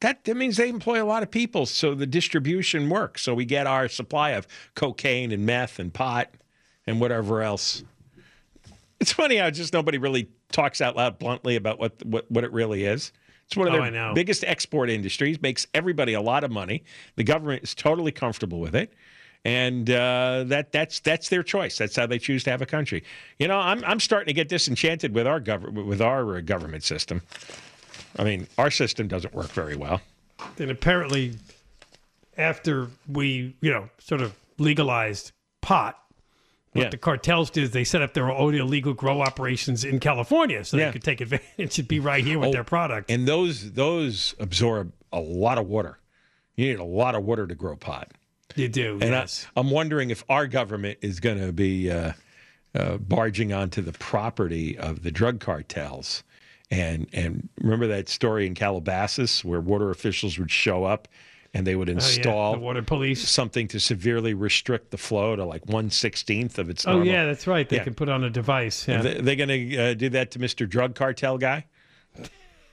That, 0.00 0.24
that 0.24 0.36
means 0.36 0.56
they 0.58 0.68
employ 0.68 1.02
a 1.02 1.06
lot 1.06 1.22
of 1.22 1.30
people, 1.30 1.66
so 1.66 1.94
the 1.94 2.06
distribution 2.06 2.88
works. 2.88 3.22
So 3.22 3.34
we 3.34 3.44
get 3.44 3.66
our 3.66 3.88
supply 3.88 4.30
of 4.30 4.46
cocaine 4.76 5.32
and 5.32 5.44
meth 5.44 5.78
and 5.80 5.92
pot 5.92 6.30
and 6.86 7.00
whatever 7.00 7.42
else. 7.42 7.82
It's 9.00 9.12
funny 9.12 9.36
how 9.36 9.50
just 9.50 9.72
nobody 9.72 9.98
really 9.98 10.28
talks 10.52 10.80
out 10.80 10.94
loud 10.96 11.18
bluntly 11.18 11.56
about 11.56 11.78
what 11.78 12.04
what, 12.04 12.30
what 12.30 12.44
it 12.44 12.52
really 12.52 12.84
is. 12.84 13.12
It's 13.46 13.56
one 13.56 13.66
of 13.68 13.74
Oh, 13.74 13.76
their 13.76 13.90
biggest 14.14 14.44
export 14.44 14.90
industries, 14.90 15.40
makes 15.40 15.66
everybody 15.72 16.12
a 16.12 16.20
lot 16.20 16.44
of 16.44 16.50
money. 16.50 16.84
The 17.16 17.24
government 17.24 17.62
is 17.64 17.74
totally 17.74 18.12
comfortable 18.12 18.60
with 18.60 18.74
it. 18.76 18.92
And 19.44 19.88
uh, 19.88 20.44
that 20.48 20.72
that's 20.72 21.00
that's 21.00 21.28
their 21.28 21.42
choice. 21.42 21.78
That's 21.78 21.96
how 21.96 22.06
they 22.06 22.18
choose 22.18 22.44
to 22.44 22.50
have 22.50 22.60
a 22.60 22.66
country. 22.66 23.04
You 23.38 23.48
know, 23.48 23.56
I'm 23.58 23.82
I'm 23.84 24.00
starting 24.00 24.26
to 24.26 24.34
get 24.34 24.48
disenchanted 24.48 25.14
with 25.14 25.26
our 25.26 25.40
government 25.40 25.86
with 25.86 26.02
our 26.02 26.36
uh, 26.36 26.40
government 26.40 26.82
system. 26.84 27.22
I 28.18 28.24
mean, 28.24 28.46
our 28.58 28.70
system 28.70 29.06
doesn't 29.08 29.34
work 29.34 29.48
very 29.50 29.76
well. 29.76 30.00
And 30.58 30.70
apparently, 30.70 31.34
after 32.36 32.88
we, 33.08 33.54
you 33.60 33.70
know, 33.70 33.88
sort 33.98 34.20
of 34.20 34.34
legalized 34.58 35.32
pot, 35.60 35.98
what 36.72 36.82
Yeah. 36.84 36.88
the 36.90 36.96
cartels 36.98 37.50
did 37.50 37.64
is 37.64 37.70
they 37.70 37.84
set 37.84 38.02
up 38.02 38.14
their 38.14 38.30
own 38.30 38.54
illegal 38.54 38.92
grow 38.92 39.20
operations 39.20 39.84
in 39.84 40.00
California 40.00 40.64
so 40.64 40.76
Yeah. 40.76 40.86
they 40.86 40.92
could 40.92 41.04
take 41.04 41.20
advantage 41.20 41.78
and 41.78 41.88
be 41.88 42.00
right 42.00 42.24
here 42.24 42.38
with 42.38 42.48
Oh, 42.48 42.52
their 42.52 42.64
product. 42.64 43.10
And 43.10 43.26
those 43.26 43.72
those 43.72 44.34
absorb 44.38 44.92
a 45.12 45.20
lot 45.20 45.58
of 45.58 45.66
water. 45.66 45.98
You 46.56 46.66
need 46.68 46.80
a 46.80 46.84
lot 46.84 47.14
of 47.14 47.24
water 47.24 47.46
to 47.46 47.54
grow 47.54 47.76
pot. 47.76 48.12
You 48.56 48.68
do, 48.68 48.92
And 49.00 49.10
yes. 49.10 49.46
I, 49.56 49.60
I'm 49.60 49.70
wondering 49.70 50.10
if 50.10 50.24
our 50.28 50.46
government 50.46 50.98
is 51.02 51.20
going 51.20 51.38
to 51.40 51.52
be 51.52 51.90
uh, 51.90 52.12
uh, 52.74 52.96
barging 52.98 53.52
onto 53.52 53.82
the 53.82 53.92
property 53.92 54.76
of 54.78 55.02
the 55.02 55.10
drug 55.10 55.40
cartels 55.40 56.22
And 56.70 57.06
and 57.12 57.48
remember 57.60 57.86
that 57.88 58.08
story 58.08 58.46
in 58.46 58.54
Calabasas 58.54 59.44
where 59.44 59.60
water 59.60 59.90
officials 59.90 60.38
would 60.38 60.50
show 60.50 60.84
up 60.84 61.08
and 61.54 61.66
they 61.66 61.74
would 61.76 61.88
Oh, 61.88 61.92
yeah, 61.92 61.96
install 61.96 62.52
the 62.52 62.58
water 62.58 62.82
police. 62.82 63.26
something 63.26 63.68
to 63.68 63.80
severely 63.80 64.34
restrict 64.34 64.90
the 64.90 64.98
flow 64.98 65.34
to 65.34 65.44
like 65.46 65.64
one 65.66 65.90
sixteenth 65.90 66.58
of 66.58 66.68
its. 66.68 66.86
Oh 66.86 66.92
normal. 66.92 67.06
yeah, 67.08 67.24
that's 67.24 67.46
right. 67.46 67.66
They 67.68 67.76
Yeah. 67.76 67.84
can 67.84 67.94
put 67.94 68.08
on 68.10 68.22
a 68.22 68.28
device. 68.30 68.86
Yeah. 68.86 69.00
They- 69.02 69.20
They're 69.22 69.36
going 69.36 69.48
to 69.70 69.76
uh, 69.78 69.94
do 69.94 70.08
that 70.10 70.30
to 70.32 70.38
Mr. 70.38 70.68
Drug 70.68 70.94
Cartel 70.94 71.38
guy. 71.38 71.64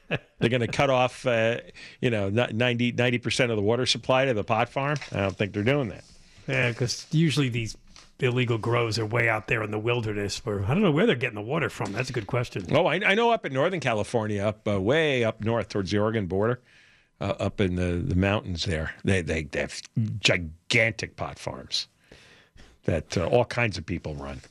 They're 0.09 0.49
going 0.49 0.61
to 0.61 0.67
cut 0.67 0.89
off, 0.89 1.25
uh, 1.25 1.57
you 2.01 2.09
know, 2.09 2.29
90 2.29 3.17
percent 3.19 3.51
of 3.51 3.57
the 3.57 3.63
water 3.63 3.85
supply 3.85 4.25
to 4.25 4.33
the 4.33 4.43
pot 4.43 4.69
farm. 4.69 4.97
I 5.11 5.21
don't 5.21 5.37
think 5.37 5.53
they're 5.53 5.63
doing 5.63 5.89
that. 5.89 6.03
Yeah, 6.47 6.69
because 6.69 7.07
usually 7.11 7.49
these 7.49 7.75
illegal 8.19 8.57
grows 8.57 8.99
are 8.99 9.05
way 9.05 9.27
out 9.27 9.47
there 9.47 9.63
in 9.63 9.71
the 9.71 9.79
wilderness. 9.79 10.45
Where 10.45 10.63
I 10.63 10.67
don't 10.69 10.81
know 10.81 10.91
where 10.91 11.05
they're 11.05 11.15
getting 11.15 11.35
the 11.35 11.41
water 11.41 11.69
from. 11.69 11.91
That's 11.91 12.09
a 12.09 12.13
good 12.13 12.27
question. 12.27 12.65
Oh, 12.71 12.85
I, 12.85 12.95
I 13.05 13.15
know 13.15 13.31
up 13.31 13.45
in 13.45 13.53
Northern 13.53 13.79
California, 13.79 14.43
up 14.43 14.67
uh, 14.67 14.79
way 14.79 15.23
up 15.23 15.41
north 15.41 15.69
towards 15.69 15.91
the 15.91 15.97
Oregon 15.97 16.27
border, 16.27 16.61
uh, 17.19 17.33
up 17.39 17.61
in 17.61 17.75
the, 17.75 18.03
the 18.05 18.15
mountains 18.15 18.65
there, 18.65 18.93
they, 19.03 19.21
they, 19.21 19.43
they 19.43 19.61
have 19.61 19.81
gigantic 20.19 21.15
pot 21.15 21.39
farms 21.39 21.87
that 22.83 23.17
uh, 23.17 23.25
all 23.25 23.45
kinds 23.45 23.77
of 23.77 23.85
people 23.85 24.15
run. 24.15 24.41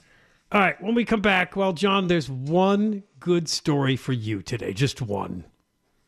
All 0.53 0.61
right, 0.61 0.81
when 0.81 0.95
we 0.95 1.05
come 1.05 1.21
back, 1.21 1.57
well, 1.57 1.73
John, 1.73 2.07
there's 2.07 2.29
one 2.29 3.03
good 3.25 3.49
story 3.49 3.97
for 3.97 4.13
you 4.13 4.43
today. 4.43 4.75
Just 4.75 5.01
one. 5.01 5.45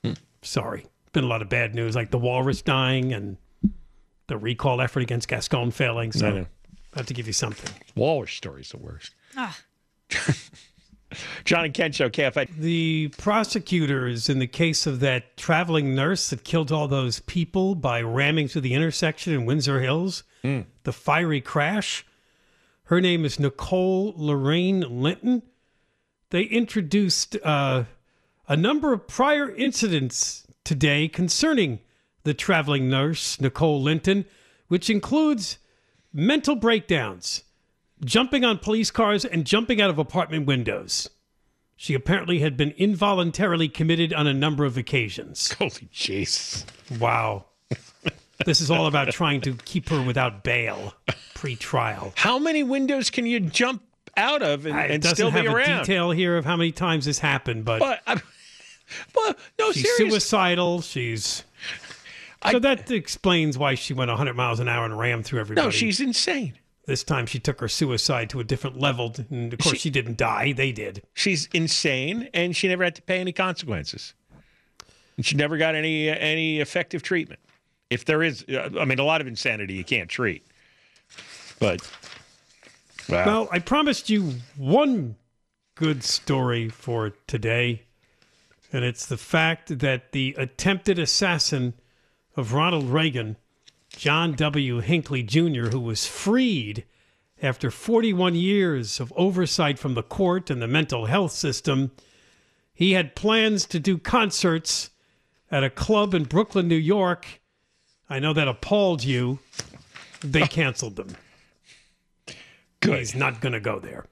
Hmm. 0.05 0.13
Sorry, 0.43 0.85
been 1.13 1.25
a 1.25 1.27
lot 1.27 1.41
of 1.41 1.49
bad 1.49 1.75
news, 1.75 1.97
like 1.97 2.11
the 2.11 2.19
walrus 2.19 2.61
dying 2.61 3.15
and 3.15 3.39
the 4.27 4.37
recall 4.37 4.83
effort 4.83 5.01
against 5.01 5.27
Gascon 5.27 5.71
failing. 5.71 6.13
So 6.13 6.27
I 6.29 6.31
know. 6.33 6.47
I 6.93 6.99
have 6.99 7.07
to 7.07 7.15
give 7.15 7.27
you 7.27 7.33
something. 7.33 7.75
Walrus 7.95 8.33
story's 8.33 8.69
the 8.69 8.77
worst. 8.77 9.15
Ah. 9.35 9.59
John 11.45 11.65
and 11.65 11.73
Ken 11.73 11.91
Show, 11.91 12.11
KFI. 12.11 12.55
The 12.57 13.09
prosecutors 13.17 14.29
in 14.29 14.39
the 14.39 14.47
case 14.47 14.87
of 14.87 15.01
that 15.01 15.39
traveling 15.39 15.95
nurse 15.95 16.29
that 16.29 16.45
killed 16.45 16.71
all 16.71 16.87
those 16.87 17.21
people 17.21 17.75
by 17.75 18.03
ramming 18.03 18.49
through 18.49 18.61
the 18.63 18.75
intersection 18.75 19.33
in 19.33 19.47
Windsor 19.47 19.81
Hills, 19.81 20.23
the 20.43 20.93
fiery 20.93 21.41
crash. 21.41 22.05
Her 22.85 23.01
name 23.01 23.25
is 23.25 23.41
Nicole 23.41 24.13
Lorraine 24.17 24.81
Linton. 24.81 25.43
They 26.31 26.43
introduced 26.43 27.37
uh, 27.45 27.85
a 28.49 28.57
number 28.57 28.93
of 28.93 29.07
prior 29.07 29.51
incidents 29.55 30.47
today 30.65 31.09
concerning 31.09 31.81
the 32.25 32.35
traveling 32.35 32.91
nurse, 32.91 33.41
Nicole 33.41 33.81
Linton, 33.81 34.25
which 34.69 34.91
includes 34.91 35.59
mental 36.13 36.57
breakdowns, 36.57 37.45
jumping 38.05 38.45
on 38.45 38.59
police 38.59 38.91
cars, 38.91 39.25
and 39.25 39.47
jumping 39.47 39.81
out 39.81 39.91
of 39.91 39.99
apartment 39.99 40.47
windows. 40.47 41.09
She 41.77 41.95
apparently 41.95 42.41
had 42.41 42.57
been 42.57 42.73
involuntarily 42.77 43.69
committed 43.69 44.13
on 44.13 44.27
a 44.27 44.35
number 44.35 44.65
of 44.65 44.77
occasions. 44.77 45.53
Holy 45.59 45.89
Jesus. 45.93 46.65
Wow. 46.99 47.45
this 48.45 48.61
is 48.61 48.71
all 48.71 48.87
about 48.87 49.11
trying 49.11 49.43
to 49.43 49.55
keep 49.65 49.91
her 49.91 50.03
without 50.03 50.43
bail 50.43 50.95
pre-trial. 51.35 52.13
How 52.17 52.39
many 52.39 52.63
windows 52.63 53.11
can 53.11 53.27
you 53.27 53.41
jump 53.41 53.83
out 54.17 54.43
of 54.43 54.67
and, 54.67 54.79
and 54.79 55.03
doesn't 55.03 55.17
still 55.17 55.31
have 55.31 55.43
be 55.43 55.49
a 55.49 55.53
around? 55.55 55.81
detail 55.81 56.11
here 56.11 56.37
of 56.37 56.45
how 56.45 56.57
many 56.57 56.73
times 56.73 57.05
this 57.05 57.19
happened, 57.19 57.65
but 57.65 57.79
But, 57.81 58.01
I, 58.07 58.21
well, 59.15 59.35
no, 59.59 59.73
she's 59.73 59.83
seriously. 59.85 60.11
suicidal. 60.11 60.81
She's 60.83 61.45
so 62.51 62.59
that 62.61 62.91
explains 62.91 63.59
why 63.59 63.75
she 63.75 63.93
went 63.93 64.09
100 64.11 64.35
miles 64.35 64.61
an 64.61 64.69
hour 64.69 64.85
and 64.85 64.97
rammed 64.99 65.25
through 65.25 65.41
everybody. 65.41 65.67
No, 65.67 65.71
she's 65.71 65.99
insane. 66.01 66.55
this 66.87 67.03
time 67.03 67.27
she 67.27 67.41
took 67.41 67.61
her 67.61 67.67
suicide 67.69 68.31
to 68.31 68.39
a 68.39 68.45
different 68.45 68.79
level, 68.79 69.13
and 69.31 69.53
of 69.53 69.59
course 69.59 69.75
She- 69.77 69.81
she 69.83 69.91
didn't 69.91 70.17
die. 70.17 70.53
They 70.53 70.71
did. 70.71 71.03
She's 71.15 71.49
insane, 71.53 72.29
and 72.33 72.55
she 72.55 72.69
never 72.69 72.85
had 72.85 72.95
to 72.95 73.03
pay 73.03 73.19
any 73.19 73.33
consequences. 73.33 74.15
And 75.17 75.27
she 75.27 75.35
never 75.35 75.57
got 75.57 75.75
any 75.75 76.09
any 76.09 76.61
effective 76.61 77.03
treatment. 77.03 77.41
If 77.91 78.05
there 78.05 78.23
is, 78.23 78.45
I 78.49 78.85
mean, 78.85 78.99
a 78.99 79.05
lot 79.05 79.21
of 79.21 79.27
insanity 79.27 79.75
you 79.75 79.85
can't 79.85 80.09
treat. 80.11 80.45
But 81.59 81.81
wow. 83.09 83.27
Well, 83.27 83.49
I 83.51 83.59
promised 83.59 84.11
you 84.11 84.35
one 84.57 85.17
good 85.75 86.03
story 86.03 86.69
for 86.69 87.11
today, 87.27 87.83
and 88.73 88.85
it's 88.85 89.07
the 89.07 89.17
fact 89.17 89.79
that 89.79 90.13
the 90.13 90.35
attempted 90.39 90.99
assassin 90.99 91.75
of 92.37 92.53
Ronald 92.53 92.89
Reagan, 92.89 93.37
John 93.91 94.33
W. 94.35 94.81
Hinckley 94.81 95.23
Jr., 95.23 95.69
who 95.69 95.81
was 95.81 96.07
freed 96.07 96.85
after 97.43 97.71
41 97.71 98.35
years 98.35 99.01
of 99.01 99.13
oversight 99.17 99.79
from 99.79 99.95
the 99.95 100.03
court 100.03 100.51
and 100.51 100.61
the 100.61 100.67
mental 100.67 101.07
health 101.07 101.33
system, 101.33 101.91
he 102.73 102.93
had 102.93 103.17
plans 103.17 103.67
to 103.67 103.79
do 103.79 103.99
concerts 103.99 104.91
at 105.51 105.65
a 105.65 105.71
club 105.71 106.15
in 106.15 106.25
Brooklyn, 106.25 106.69
New 106.69 106.75
York. 106.75 107.41
I 108.09 108.19
know 108.19 108.33
that 108.33 108.49
appalled 108.49 109.05
you. 109.05 109.39
They 110.21 110.47
canceled 110.47 110.97
them. 110.97 111.17
Good. 112.87 112.99
He's 112.99 113.15
not 113.15 113.41
going 113.41 113.53
to 113.53 113.61
go 113.61 113.79
there. 113.79 114.07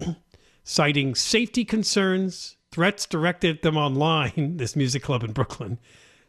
Citing 0.64 1.14
safety 1.14 1.64
concerns, 1.64 2.56
threats 2.70 3.06
directed 3.06 3.56
at 3.56 3.62
them 3.62 3.76
online, 3.76 4.56
this 4.56 4.76
music 4.76 5.02
club 5.02 5.22
in 5.22 5.32
Brooklyn, 5.32 5.78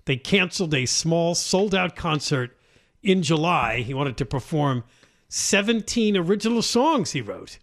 they 0.06 0.16
canceled 0.18 0.74
a 0.74 0.86
small 0.86 1.36
sold 1.36 1.76
out 1.76 1.96
concert 1.96 2.58
in 3.04 3.22
July. 3.24 3.82
He 3.82 3.94
wanted 3.94 4.18
to 4.18 4.26
perform 4.26 4.84
17 5.30 6.18
original 6.18 6.62
songs 6.62 7.12
he 7.12 7.22
wrote. 7.22 7.60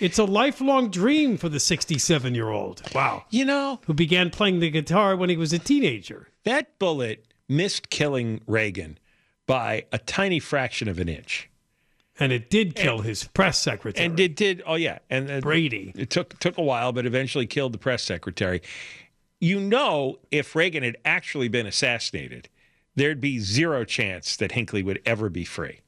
It's 0.00 0.18
a 0.18 0.24
lifelong 0.24 0.90
dream 0.90 1.36
for 1.36 1.48
the 1.48 1.60
67 1.60 2.34
year 2.34 2.48
old. 2.50 2.82
Wow. 2.94 3.24
You 3.30 3.44
know, 3.44 3.80
Who 3.86 3.94
began 3.94 4.30
playing 4.30 4.60
the 4.60 4.70
guitar 4.70 5.16
when 5.16 5.28
he 5.30 5.36
was 5.36 5.52
a 5.52 5.58
teenager. 5.58 6.28
that 6.44 6.78
bullet 6.78 7.26
missed 7.48 7.90
killing 7.90 8.40
Reagan 8.46 8.98
by 9.46 9.86
a 9.92 9.98
tiny 9.98 10.38
fraction 10.40 10.88
of 10.88 10.98
an 10.98 11.08
inch. 11.08 11.48
And 12.20 12.32
it 12.32 12.50
did 12.50 12.74
kill 12.74 13.00
his 13.00 13.24
press 13.24 13.58
secretary, 13.58 14.04
And 14.04 14.18
it 14.18 14.34
did, 14.34 14.62
oh, 14.66 14.74
yeah. 14.74 14.98
And 15.08 15.30
uh, 15.30 15.40
Brady. 15.40 15.92
It 15.96 16.10
took 16.10 16.38
took 16.40 16.58
a 16.58 16.62
while, 16.62 16.92
but 16.92 17.06
eventually 17.06 17.46
killed 17.46 17.72
the 17.72 17.78
press 17.78 18.02
secretary. 18.02 18.60
You 19.40 19.60
know, 19.60 20.18
if 20.30 20.56
Reagan 20.56 20.82
had 20.82 20.96
actually 21.04 21.48
been 21.48 21.66
assassinated, 21.66 22.48
there'd 22.96 23.20
be 23.20 23.38
zero 23.38 23.84
chance 23.84 24.36
that 24.36 24.52
Hinckley 24.52 24.82
would 24.82 25.00
ever 25.06 25.28
be 25.28 25.44
free. 25.44 25.80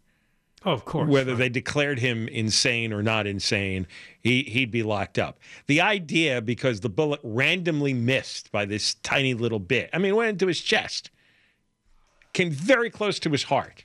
Oh, 0.64 0.72
of 0.72 0.84
course. 0.84 1.08
Whether 1.08 1.34
they 1.34 1.48
declared 1.48 1.98
him 1.98 2.28
insane 2.28 2.92
or 2.92 3.02
not 3.02 3.26
insane, 3.26 3.86
he, 4.20 4.42
he'd 4.42 4.70
be 4.70 4.82
locked 4.82 5.18
up. 5.18 5.38
The 5.66 5.80
idea, 5.80 6.42
because 6.42 6.80
the 6.80 6.90
bullet 6.90 7.20
randomly 7.22 7.94
missed 7.94 8.52
by 8.52 8.66
this 8.66 8.94
tiny 8.96 9.32
little 9.32 9.58
bit, 9.58 9.88
I 9.92 9.98
mean, 9.98 10.10
it 10.12 10.16
went 10.16 10.30
into 10.30 10.46
his 10.48 10.60
chest, 10.60 11.10
came 12.34 12.50
very 12.50 12.90
close 12.90 13.18
to 13.20 13.30
his 13.30 13.44
heart. 13.44 13.84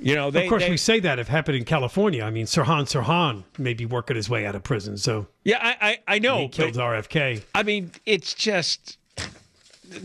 You 0.00 0.14
know, 0.14 0.30
they, 0.30 0.44
Of 0.44 0.48
course, 0.48 0.62
they- 0.62 0.70
we 0.70 0.76
say 0.76 1.00
that 1.00 1.18
if 1.18 1.28
it 1.28 1.30
happened 1.30 1.56
in 1.56 1.64
California. 1.64 2.22
I 2.22 2.30
mean, 2.30 2.46
Sirhan 2.46 2.84
Sirhan 2.86 3.44
may 3.58 3.74
be 3.74 3.86
working 3.86 4.16
his 4.16 4.28
way 4.30 4.46
out 4.46 4.54
of 4.54 4.62
prison, 4.62 4.96
so 4.96 5.26
yeah, 5.44 5.58
I, 5.60 5.88
I, 6.06 6.14
I 6.16 6.18
know. 6.18 6.38
he 6.38 6.48
killed 6.48 6.74
but- 6.74 6.82
RFK. 6.82 7.42
I 7.54 7.62
mean, 7.62 7.90
it's 8.06 8.34
just 8.34 8.98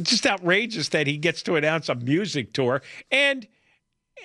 just 0.02 0.26
outrageous 0.26 0.89
that 0.89 1.06
he 1.08 1.15
gets 1.17 1.43
to 1.43 1.56
announce 1.56 1.89
a 1.89 1.95
music 1.95 2.54
tour 2.54 2.82
and 3.12 3.48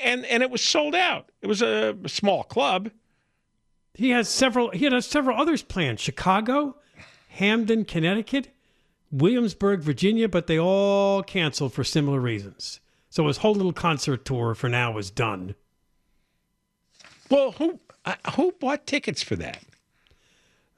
and 0.02 0.24
and 0.26 0.42
it 0.42 0.50
was 0.50 0.62
sold 0.62 0.94
out. 0.94 1.30
It 1.42 1.46
was 1.46 1.60
a 1.60 1.94
small 2.06 2.44
club. 2.44 2.90
He 3.94 4.10
has 4.10 4.28
several. 4.28 4.70
He 4.70 4.84
had 4.86 5.04
several 5.04 5.38
others 5.38 5.62
planned: 5.62 6.00
Chicago, 6.00 6.76
Hamden, 7.28 7.84
Connecticut, 7.84 8.48
Williamsburg, 9.10 9.80
Virginia, 9.80 10.28
but 10.28 10.46
they 10.46 10.58
all 10.58 11.22
canceled 11.22 11.74
for 11.74 11.84
similar 11.84 12.20
reasons. 12.20 12.80
So 13.10 13.26
his 13.26 13.38
whole 13.38 13.54
little 13.54 13.72
concert 13.72 14.24
tour 14.24 14.54
for 14.54 14.68
now 14.68 14.96
is 14.96 15.10
done. 15.10 15.54
Well, 17.28 17.52
who 17.52 17.80
uh, 18.04 18.14
who 18.34 18.52
bought 18.52 18.86
tickets 18.86 19.22
for 19.22 19.36
that? 19.36 19.62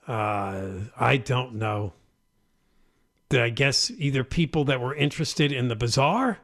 Uh, 0.09 0.69
I 0.99 1.17
don't 1.19 1.55
know. 1.55 1.93
I 3.31 3.49
guess 3.49 3.91
either 3.97 4.25
people 4.25 4.65
that 4.65 4.81
were 4.81 4.95
interested 4.95 5.53
in 5.53 5.69
the 5.69 5.77
bazaar, 5.77 6.39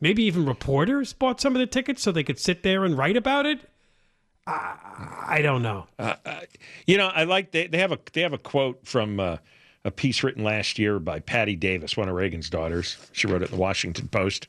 maybe 0.00 0.22
even 0.24 0.46
reporters 0.46 1.12
bought 1.12 1.40
some 1.40 1.56
of 1.56 1.60
the 1.60 1.66
tickets 1.66 2.02
so 2.02 2.12
they 2.12 2.22
could 2.22 2.38
sit 2.38 2.62
there 2.62 2.84
and 2.84 2.96
write 2.96 3.16
about 3.16 3.44
it. 3.46 3.58
I, 4.46 5.24
I 5.26 5.42
don't 5.42 5.62
know. 5.62 5.86
You 6.86 6.96
know, 6.96 7.08
I 7.08 7.24
like 7.24 7.50
they, 7.50 7.66
they 7.66 7.78
have 7.78 7.92
a 7.92 7.98
they 8.12 8.20
have 8.20 8.32
a 8.32 8.38
quote 8.38 8.86
from 8.86 9.18
uh, 9.18 9.38
a 9.84 9.90
piece 9.90 10.22
written 10.22 10.44
last 10.44 10.78
year 10.78 10.98
by 10.98 11.20
Patti 11.20 11.56
Davis, 11.56 11.96
one 11.96 12.08
of 12.08 12.14
Reagan's 12.14 12.50
daughters. 12.50 12.96
She 13.12 13.26
wrote 13.26 13.42
it 13.42 13.46
in 13.46 13.56
the 13.56 13.60
Washington 13.60 14.08
Post, 14.08 14.46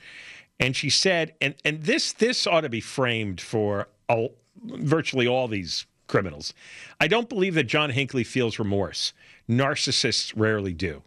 and 0.59 0.75
she 0.75 0.89
said, 0.89 1.33
and 1.41 1.55
and 1.63 1.83
this 1.83 2.13
this 2.13 2.45
ought 2.45 2.61
to 2.61 2.69
be 2.69 2.81
framed 2.81 3.39
for 3.39 3.87
all, 4.07 4.35
virtually 4.63 5.27
all 5.27 5.47
these 5.47 5.85
criminals. 6.07 6.53
I 6.99 7.07
don't 7.07 7.29
believe 7.29 7.55
that 7.55 7.65
John 7.65 7.91
Hinckley 7.91 8.23
feels 8.23 8.59
remorse. 8.59 9.13
Narcissists 9.47 10.33
rarely 10.35 10.73
do. 10.73 11.03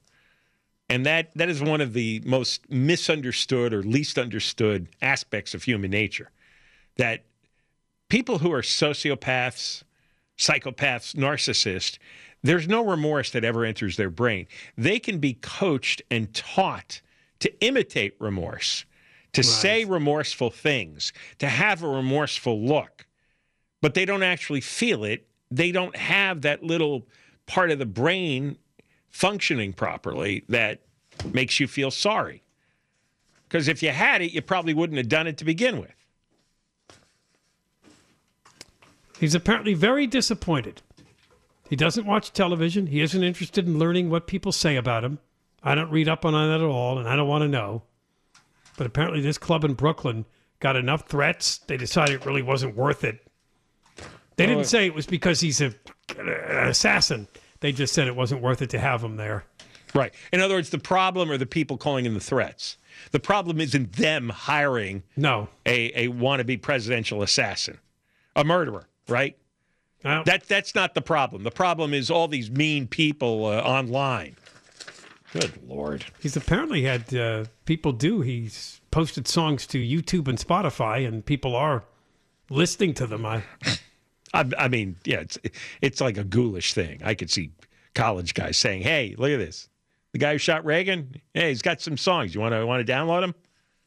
And 0.88 1.06
that 1.06 1.32
that 1.34 1.48
is 1.48 1.62
one 1.62 1.80
of 1.80 1.92
the 1.92 2.22
most 2.24 2.70
misunderstood 2.70 3.72
or 3.72 3.82
least 3.82 4.18
understood 4.18 4.88
aspects 5.00 5.54
of 5.54 5.64
human 5.64 5.90
nature. 5.90 6.30
That 6.96 7.24
people 8.08 8.38
who 8.38 8.52
are 8.52 8.62
sociopaths, 8.62 9.82
psychopaths, 10.38 11.14
narcissists, 11.14 11.98
there's 12.42 12.68
no 12.68 12.84
remorse 12.84 13.30
that 13.30 13.44
ever 13.44 13.64
enters 13.64 13.96
their 13.96 14.10
brain. 14.10 14.46
They 14.76 14.98
can 14.98 15.18
be 15.18 15.34
coached 15.34 16.02
and 16.10 16.32
taught 16.34 17.00
to 17.38 17.64
imitate 17.64 18.14
remorse, 18.18 18.84
to 19.32 19.42
say 19.42 19.84
remorseful 19.84 20.50
things, 20.50 21.12
to 21.38 21.48
have 21.48 21.82
a 21.82 21.88
remorseful 21.88 22.60
look, 22.60 23.06
but 23.80 23.94
they 23.94 24.04
don't 24.04 24.22
actually 24.22 24.60
feel 24.60 25.04
it. 25.04 25.26
They 25.50 25.72
don't 25.72 25.96
have 25.96 26.42
that 26.42 26.62
little 26.62 27.06
part 27.46 27.70
of 27.70 27.78
the 27.78 27.86
brain 27.86 28.58
functioning 29.10 29.72
properly 29.72 30.44
that 30.48 30.80
makes 31.32 31.60
you 31.60 31.66
feel 31.66 31.90
sorry. 31.90 32.42
Because 33.48 33.68
if 33.68 33.82
you 33.82 33.90
had 33.90 34.22
it, 34.22 34.32
you 34.32 34.40
probably 34.40 34.74
wouldn't 34.74 34.96
have 34.96 35.08
done 35.08 35.26
it 35.26 35.36
to 35.38 35.44
begin 35.44 35.80
with. 35.80 35.92
He's 39.18 39.34
apparently 39.34 39.74
very 39.74 40.06
disappointed. 40.06 40.82
He 41.68 41.76
doesn't 41.76 42.06
watch 42.06 42.32
television. 42.32 42.88
He 42.88 43.00
isn't 43.00 43.22
interested 43.22 43.66
in 43.66 43.78
learning 43.78 44.10
what 44.10 44.26
people 44.26 44.52
say 44.52 44.76
about 44.76 45.04
him. 45.04 45.20
I 45.62 45.74
don't 45.74 45.90
read 45.90 46.08
up 46.08 46.24
on 46.24 46.32
that 46.32 46.60
at 46.60 46.66
all, 46.66 46.98
and 46.98 47.08
I 47.08 47.14
don't 47.14 47.28
want 47.28 47.42
to 47.42 47.48
know. 47.48 47.82
But 48.76 48.86
apparently, 48.86 49.20
this 49.20 49.38
club 49.38 49.64
in 49.64 49.74
Brooklyn 49.74 50.24
got 50.60 50.76
enough 50.76 51.08
threats. 51.08 51.58
They 51.58 51.76
decided 51.76 52.16
it 52.20 52.26
really 52.26 52.42
wasn't 52.42 52.76
worth 52.76 53.04
it. 53.04 53.26
They 54.36 54.46
didn't 54.46 54.64
say 54.64 54.86
it 54.86 54.94
was 54.94 55.06
because 55.06 55.40
he's 55.40 55.60
a, 55.60 55.74
an 56.18 56.68
assassin. 56.68 57.28
They 57.60 57.70
just 57.72 57.92
said 57.92 58.08
it 58.08 58.16
wasn't 58.16 58.42
worth 58.42 58.62
it 58.62 58.70
to 58.70 58.78
have 58.78 59.02
him 59.04 59.16
there. 59.16 59.44
Right. 59.94 60.14
In 60.32 60.40
other 60.40 60.54
words, 60.54 60.70
the 60.70 60.78
problem 60.78 61.30
are 61.30 61.36
the 61.36 61.44
people 61.46 61.76
calling 61.76 62.06
in 62.06 62.14
the 62.14 62.20
threats. 62.20 62.78
The 63.10 63.20
problem 63.20 63.60
isn't 63.60 63.92
them 63.92 64.30
hiring 64.30 65.02
No. 65.16 65.48
a, 65.66 66.06
a 66.06 66.08
wannabe 66.08 66.62
presidential 66.62 67.22
assassin, 67.22 67.78
a 68.34 68.42
murderer, 68.42 68.88
right? 69.08 69.36
Well, 70.02 70.24
That 70.24 70.44
that's 70.48 70.74
not 70.74 70.94
the 70.94 71.02
problem. 71.02 71.42
The 71.44 71.50
problem 71.50 71.92
is 71.92 72.10
all 72.10 72.26
these 72.26 72.50
mean 72.50 72.86
people 72.88 73.44
uh, 73.46 73.60
online. 73.60 74.36
Good 75.32 75.66
lord. 75.66 76.04
he's 76.20 76.36
apparently 76.36 76.82
had 76.82 77.14
uh, 77.14 77.44
people 77.64 77.92
do. 77.92 78.20
He's 78.20 78.80
posted 78.90 79.26
songs 79.26 79.66
to 79.68 79.78
YouTube 79.78 80.28
and 80.28 80.38
Spotify, 80.38 81.08
and 81.08 81.24
people 81.24 81.56
are 81.56 81.84
listening 82.50 82.92
to 82.94 83.06
them. 83.06 83.24
I, 83.24 83.42
I, 84.34 84.50
I 84.58 84.68
mean, 84.68 84.96
yeah, 85.04 85.20
it's 85.20 85.38
it's 85.80 86.00
like 86.00 86.18
a 86.18 86.24
ghoulish 86.24 86.74
thing. 86.74 87.00
I 87.02 87.14
could 87.14 87.30
see 87.30 87.52
college 87.94 88.34
guys 88.34 88.58
saying, 88.58 88.82
"Hey, 88.82 89.14
look 89.16 89.30
at 89.30 89.38
this. 89.38 89.68
The 90.12 90.18
guy 90.18 90.32
who 90.32 90.38
shot 90.38 90.66
Reagan. 90.66 91.16
Hey, 91.32 91.48
he's 91.48 91.62
got 91.62 91.80
some 91.80 91.96
songs. 91.96 92.34
You 92.34 92.40
want 92.42 92.54
to 92.54 92.66
want 92.66 92.86
to 92.86 92.92
download 92.92 93.22
them?" 93.22 93.34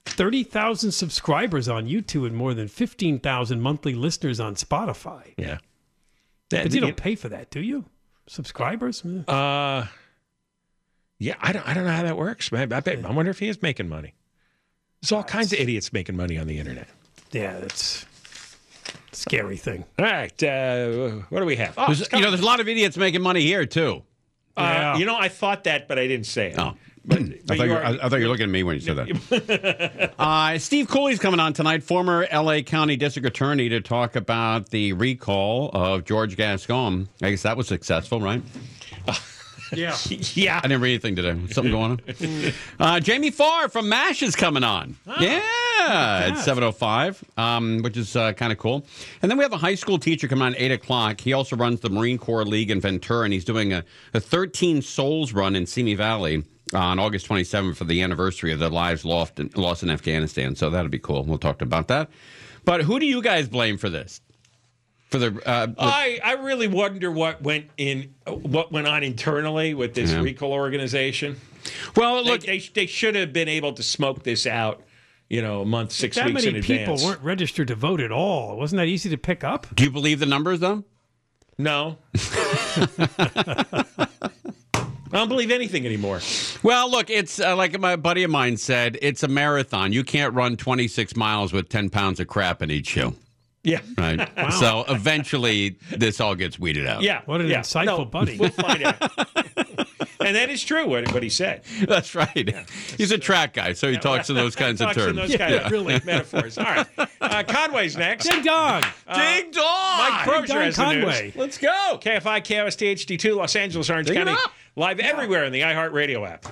30,000 0.07 0.91
subscribers 0.91 1.67
on 1.67 1.87
YouTube 1.87 2.27
and 2.27 2.35
more 2.35 2.53
than 2.53 2.67
15,000 2.67 3.59
monthly 3.59 3.95
listeners 3.95 4.39
on 4.39 4.53
Spotify. 4.53 5.33
Yeah. 5.35 5.57
But 6.49 6.73
you 6.73 6.81
don't 6.81 6.95
pay 6.95 7.15
for 7.15 7.27
that, 7.29 7.49
do 7.49 7.59
you? 7.59 7.85
Subscribers? 8.27 9.03
Uh, 9.03 9.87
yeah, 11.19 11.35
I 11.41 11.51
don't, 11.53 11.67
I 11.67 11.73
don't 11.73 11.85
know 11.85 11.91
how 11.91 12.03
that 12.03 12.17
works. 12.17 12.51
man. 12.51 12.71
I, 12.73 12.79
bet, 12.79 13.03
I 13.05 13.11
wonder 13.11 13.31
if 13.31 13.39
he 13.39 13.47
is 13.47 13.61
making 13.61 13.89
money. 13.89 14.13
There's 15.01 15.11
all 15.11 15.23
kinds 15.23 15.53
of 15.53 15.59
idiots 15.59 15.93
making 15.93 16.15
money 16.17 16.37
on 16.37 16.47
the 16.47 16.57
internet. 16.57 16.87
Yeah, 17.31 17.59
that's 17.59 18.05
a 19.11 19.15
scary 19.15 19.57
thing. 19.57 19.85
All 19.99 20.05
right, 20.05 20.43
uh, 20.43 21.09
what 21.29 21.39
do 21.41 21.45
we 21.45 21.55
have? 21.57 21.73
Oh, 21.77 21.87
There's, 21.87 22.11
you 22.11 22.21
know, 22.21 22.29
there's 22.31 22.41
a 22.41 22.45
lot 22.45 22.59
of 22.59 22.67
idiots 22.67 22.97
making 22.97 23.21
money 23.21 23.41
here 23.41 23.65
too. 23.65 24.03
uh, 24.57 24.61
Yeah. 24.61 24.97
you 24.97 25.05
know, 25.05 25.15
I 25.17 25.27
thought 25.29 25.65
that, 25.65 25.87
but 25.87 25.99
I 25.99 26.07
didn't 26.07 26.25
say 26.25 26.51
it. 26.51 26.59
Oh. 26.59 26.73
But, 27.07 27.19
I 27.19 27.21
thought, 27.21 27.57
you 27.57 27.63
you 27.65 27.69
were, 27.69 27.77
are- 27.77 27.83
I, 27.85 27.89
I 28.01 28.09
thought 28.09 28.15
you 28.15 28.25
were 28.25 28.31
looking 28.31 28.45
at 28.45 28.49
me 28.49 28.63
when 28.63 28.75
you 28.75 28.81
said 28.81 28.95
that. 28.97 30.13
uh, 30.17 30.57
Steve 30.57 30.87
Cooley's 30.87 31.19
coming 31.19 31.39
on 31.39 31.53
tonight, 31.53 31.83
former 31.83 32.27
LA 32.33 32.61
County 32.61 32.95
District 32.95 33.27
Attorney, 33.27 33.69
to 33.69 33.79
talk 33.79 34.15
about 34.15 34.69
the 34.71 34.91
recall 34.93 35.69
of 35.71 36.03
George 36.05 36.35
Gascon. 36.35 37.07
I 37.21 37.29
guess 37.29 37.43
that 37.43 37.57
was 37.57 37.67
successful, 37.67 38.19
right? 38.21 38.41
Yeah. 39.73 39.97
yeah. 40.33 40.59
I 40.63 40.67
didn't 40.67 40.81
read 40.81 40.91
anything 40.91 41.15
today. 41.15 41.39
Something 41.51 41.71
going 41.71 41.91
on? 41.91 42.53
Uh, 42.79 42.99
Jamie 42.99 43.31
Farr 43.31 43.69
from 43.69 43.89
MASH 43.89 44.23
is 44.23 44.35
coming 44.35 44.63
on. 44.63 44.95
yeah, 45.19 45.41
at 46.27 46.33
7.05, 46.35 47.23
um, 47.37 47.81
which 47.81 47.97
is 47.97 48.15
uh, 48.15 48.33
kind 48.33 48.51
of 48.51 48.57
cool. 48.57 48.85
And 49.21 49.29
then 49.29 49.37
we 49.37 49.43
have 49.43 49.53
a 49.53 49.57
high 49.57 49.75
school 49.75 49.97
teacher 49.97 50.27
coming 50.27 50.43
on 50.43 50.55
at 50.55 50.61
8 50.61 50.71
o'clock. 50.71 51.21
He 51.21 51.33
also 51.33 51.55
runs 51.55 51.79
the 51.81 51.89
Marine 51.89 52.17
Corps 52.17 52.45
League 52.45 52.71
in 52.71 52.79
Ventura, 52.81 53.23
and 53.23 53.33
he's 53.33 53.45
doing 53.45 53.73
a, 53.73 53.83
a 54.13 54.19
13 54.19 54.81
Souls 54.81 55.33
run 55.33 55.55
in 55.55 55.65
Simi 55.65 55.95
Valley 55.95 56.43
on 56.73 56.99
August 56.99 57.27
27th 57.27 57.77
for 57.77 57.83
the 57.85 58.01
anniversary 58.01 58.51
of 58.51 58.59
the 58.59 58.69
lives 58.69 59.05
lost 59.05 59.39
in, 59.39 59.49
lost 59.55 59.83
in 59.83 59.89
Afghanistan. 59.89 60.55
So 60.55 60.69
that'll 60.69 60.89
be 60.89 60.99
cool. 60.99 61.23
We'll 61.23 61.37
talk 61.37 61.61
about 61.61 61.87
that. 61.89 62.09
But 62.63 62.81
who 62.81 62.99
do 62.99 63.05
you 63.05 63.21
guys 63.21 63.47
blame 63.47 63.77
for 63.77 63.89
this? 63.89 64.21
For 65.09 65.19
the, 65.19 65.41
uh, 65.47 65.67
the- 65.67 65.75
I, 65.77 66.19
I 66.23 66.33
really 66.33 66.67
wonder 66.67 67.11
what 67.11 67.41
went 67.41 67.69
in 67.77 68.13
what 68.27 68.71
went 68.71 68.87
on 68.87 69.03
internally 69.03 69.73
with 69.73 69.93
this 69.93 70.11
Yeah. 70.11 70.21
recall 70.21 70.51
organization. 70.51 71.39
well, 71.95 72.23
They, 72.23 72.29
look, 72.31 72.41
they, 72.41 72.59
they 72.59 72.85
should 72.87 73.15
have 73.15 73.31
been 73.31 73.47
able 73.47 73.73
to 73.73 73.83
smoke 73.83 74.23
this 74.23 74.45
out, 74.47 74.81
you 75.29 75.41
know, 75.41 75.61
a 75.61 75.65
month, 75.65 75.91
six 75.91 76.15
That 76.15 76.25
weeks 76.27 76.43
many 76.45 76.57
in 76.57 76.63
people 76.63 76.95
advance. 76.95 77.03
weren't 77.05 77.21
registered 77.21 77.67
to 77.69 77.75
vote 77.75 78.01
at 78.01 78.11
all. 78.11 78.57
Wasn't 78.57 78.77
that 78.77 78.87
easy 78.87 79.09
to 79.09 79.17
pick 79.17 79.43
up? 79.43 79.67
do 79.75 79.83
you 79.83 79.91
believe 79.91 80.19
the 80.19 80.25
numbers 80.25 80.59
though? 80.59 80.83
No. 81.57 81.97
I 85.07 85.19
don't 85.19 85.29
believe 85.29 85.51
anything 85.51 85.85
anymore. 85.85 86.19
Well, 86.61 86.91
look, 86.91 87.09
it's 87.09 87.39
uh, 87.39 87.55
like 87.55 87.79
my 87.79 87.95
buddy 87.95 88.23
of 88.23 88.31
mine 88.31 88.57
said, 88.57 88.97
it's 89.01 89.23
a 89.23 89.27
marathon. 89.29 89.93
You 89.93 90.03
can't 90.03 90.33
run 90.33 90.57
26 90.57 91.15
miles 91.15 91.53
with 91.53 91.69
10 91.69 91.89
pounds 91.89 92.19
of 92.19 92.27
crap 92.27 92.61
in 92.61 92.69
each 92.71 92.87
shoe. 92.89 93.15
Yeah. 93.65 93.81
Right. 93.97 94.19
wow. 94.37 94.49
So 94.51 94.85
eventually, 94.87 95.77
this 95.91 96.21
all 96.21 96.35
gets 96.35 96.59
weeded 96.59 96.87
out. 96.87 97.01
Yeah. 97.01 97.21
What 97.25 97.41
an 97.41 97.47
yeah. 97.47 97.59
insightful 97.61 97.85
No, 97.85 98.05
buddy. 98.05 98.37
We'll 98.37 98.49
find 98.51 98.83
out. 98.83 99.01
and 100.19 100.35
that 100.35 100.49
is 100.49 100.63
true, 100.63 100.87
what, 100.87 101.11
what 101.13 101.23
he 101.23 101.29
said. 101.29 101.63
That's 101.87 102.15
right. 102.15 102.55
He's 102.97 103.11
a 103.11 103.17
track 103.17 103.53
guy, 103.53 103.73
so 103.73 103.89
he 103.91 103.97
talks 103.97 104.29
in 104.29 104.35
those 104.35 104.55
kinds 104.65 104.81
of 104.81 104.87
Talks 104.87 104.97
in 104.97 105.15
terms. 105.15 105.17
those 105.17 105.37
kind 105.37 105.55
of 105.55 105.71
really 105.71 105.99
metaphors. 106.05 106.57
All 106.57 106.65
right. 106.65 106.87
Uh, 107.19 107.43
Conway's 107.43 107.97
next. 107.97 108.29
Ding 108.29 108.43
dong! 108.43 108.83
Ding 109.13 109.51
dong! 109.51 109.97
Mike 109.97 110.23
Crozier 110.23 110.47
Don 110.47 110.63
has 110.63 110.75
the 110.75 110.93
news. 110.93 111.03
Conway. 111.03 111.33
Let's 111.35 111.57
go. 111.57 111.99
KFI, 112.01 112.43
KOST 112.43 112.81
HD2, 112.95 113.35
Los 113.35 113.55
Angeles, 113.55 113.89
Orange 113.89 114.07
Ding 114.07 114.17
County. 114.17 114.31
up. 114.31 114.53
Live 114.77 114.99
everywhere 114.99 115.45
in 115.45 115.53
the 115.53 115.61
iHeartRadio 115.61 116.27
app. 116.29 116.45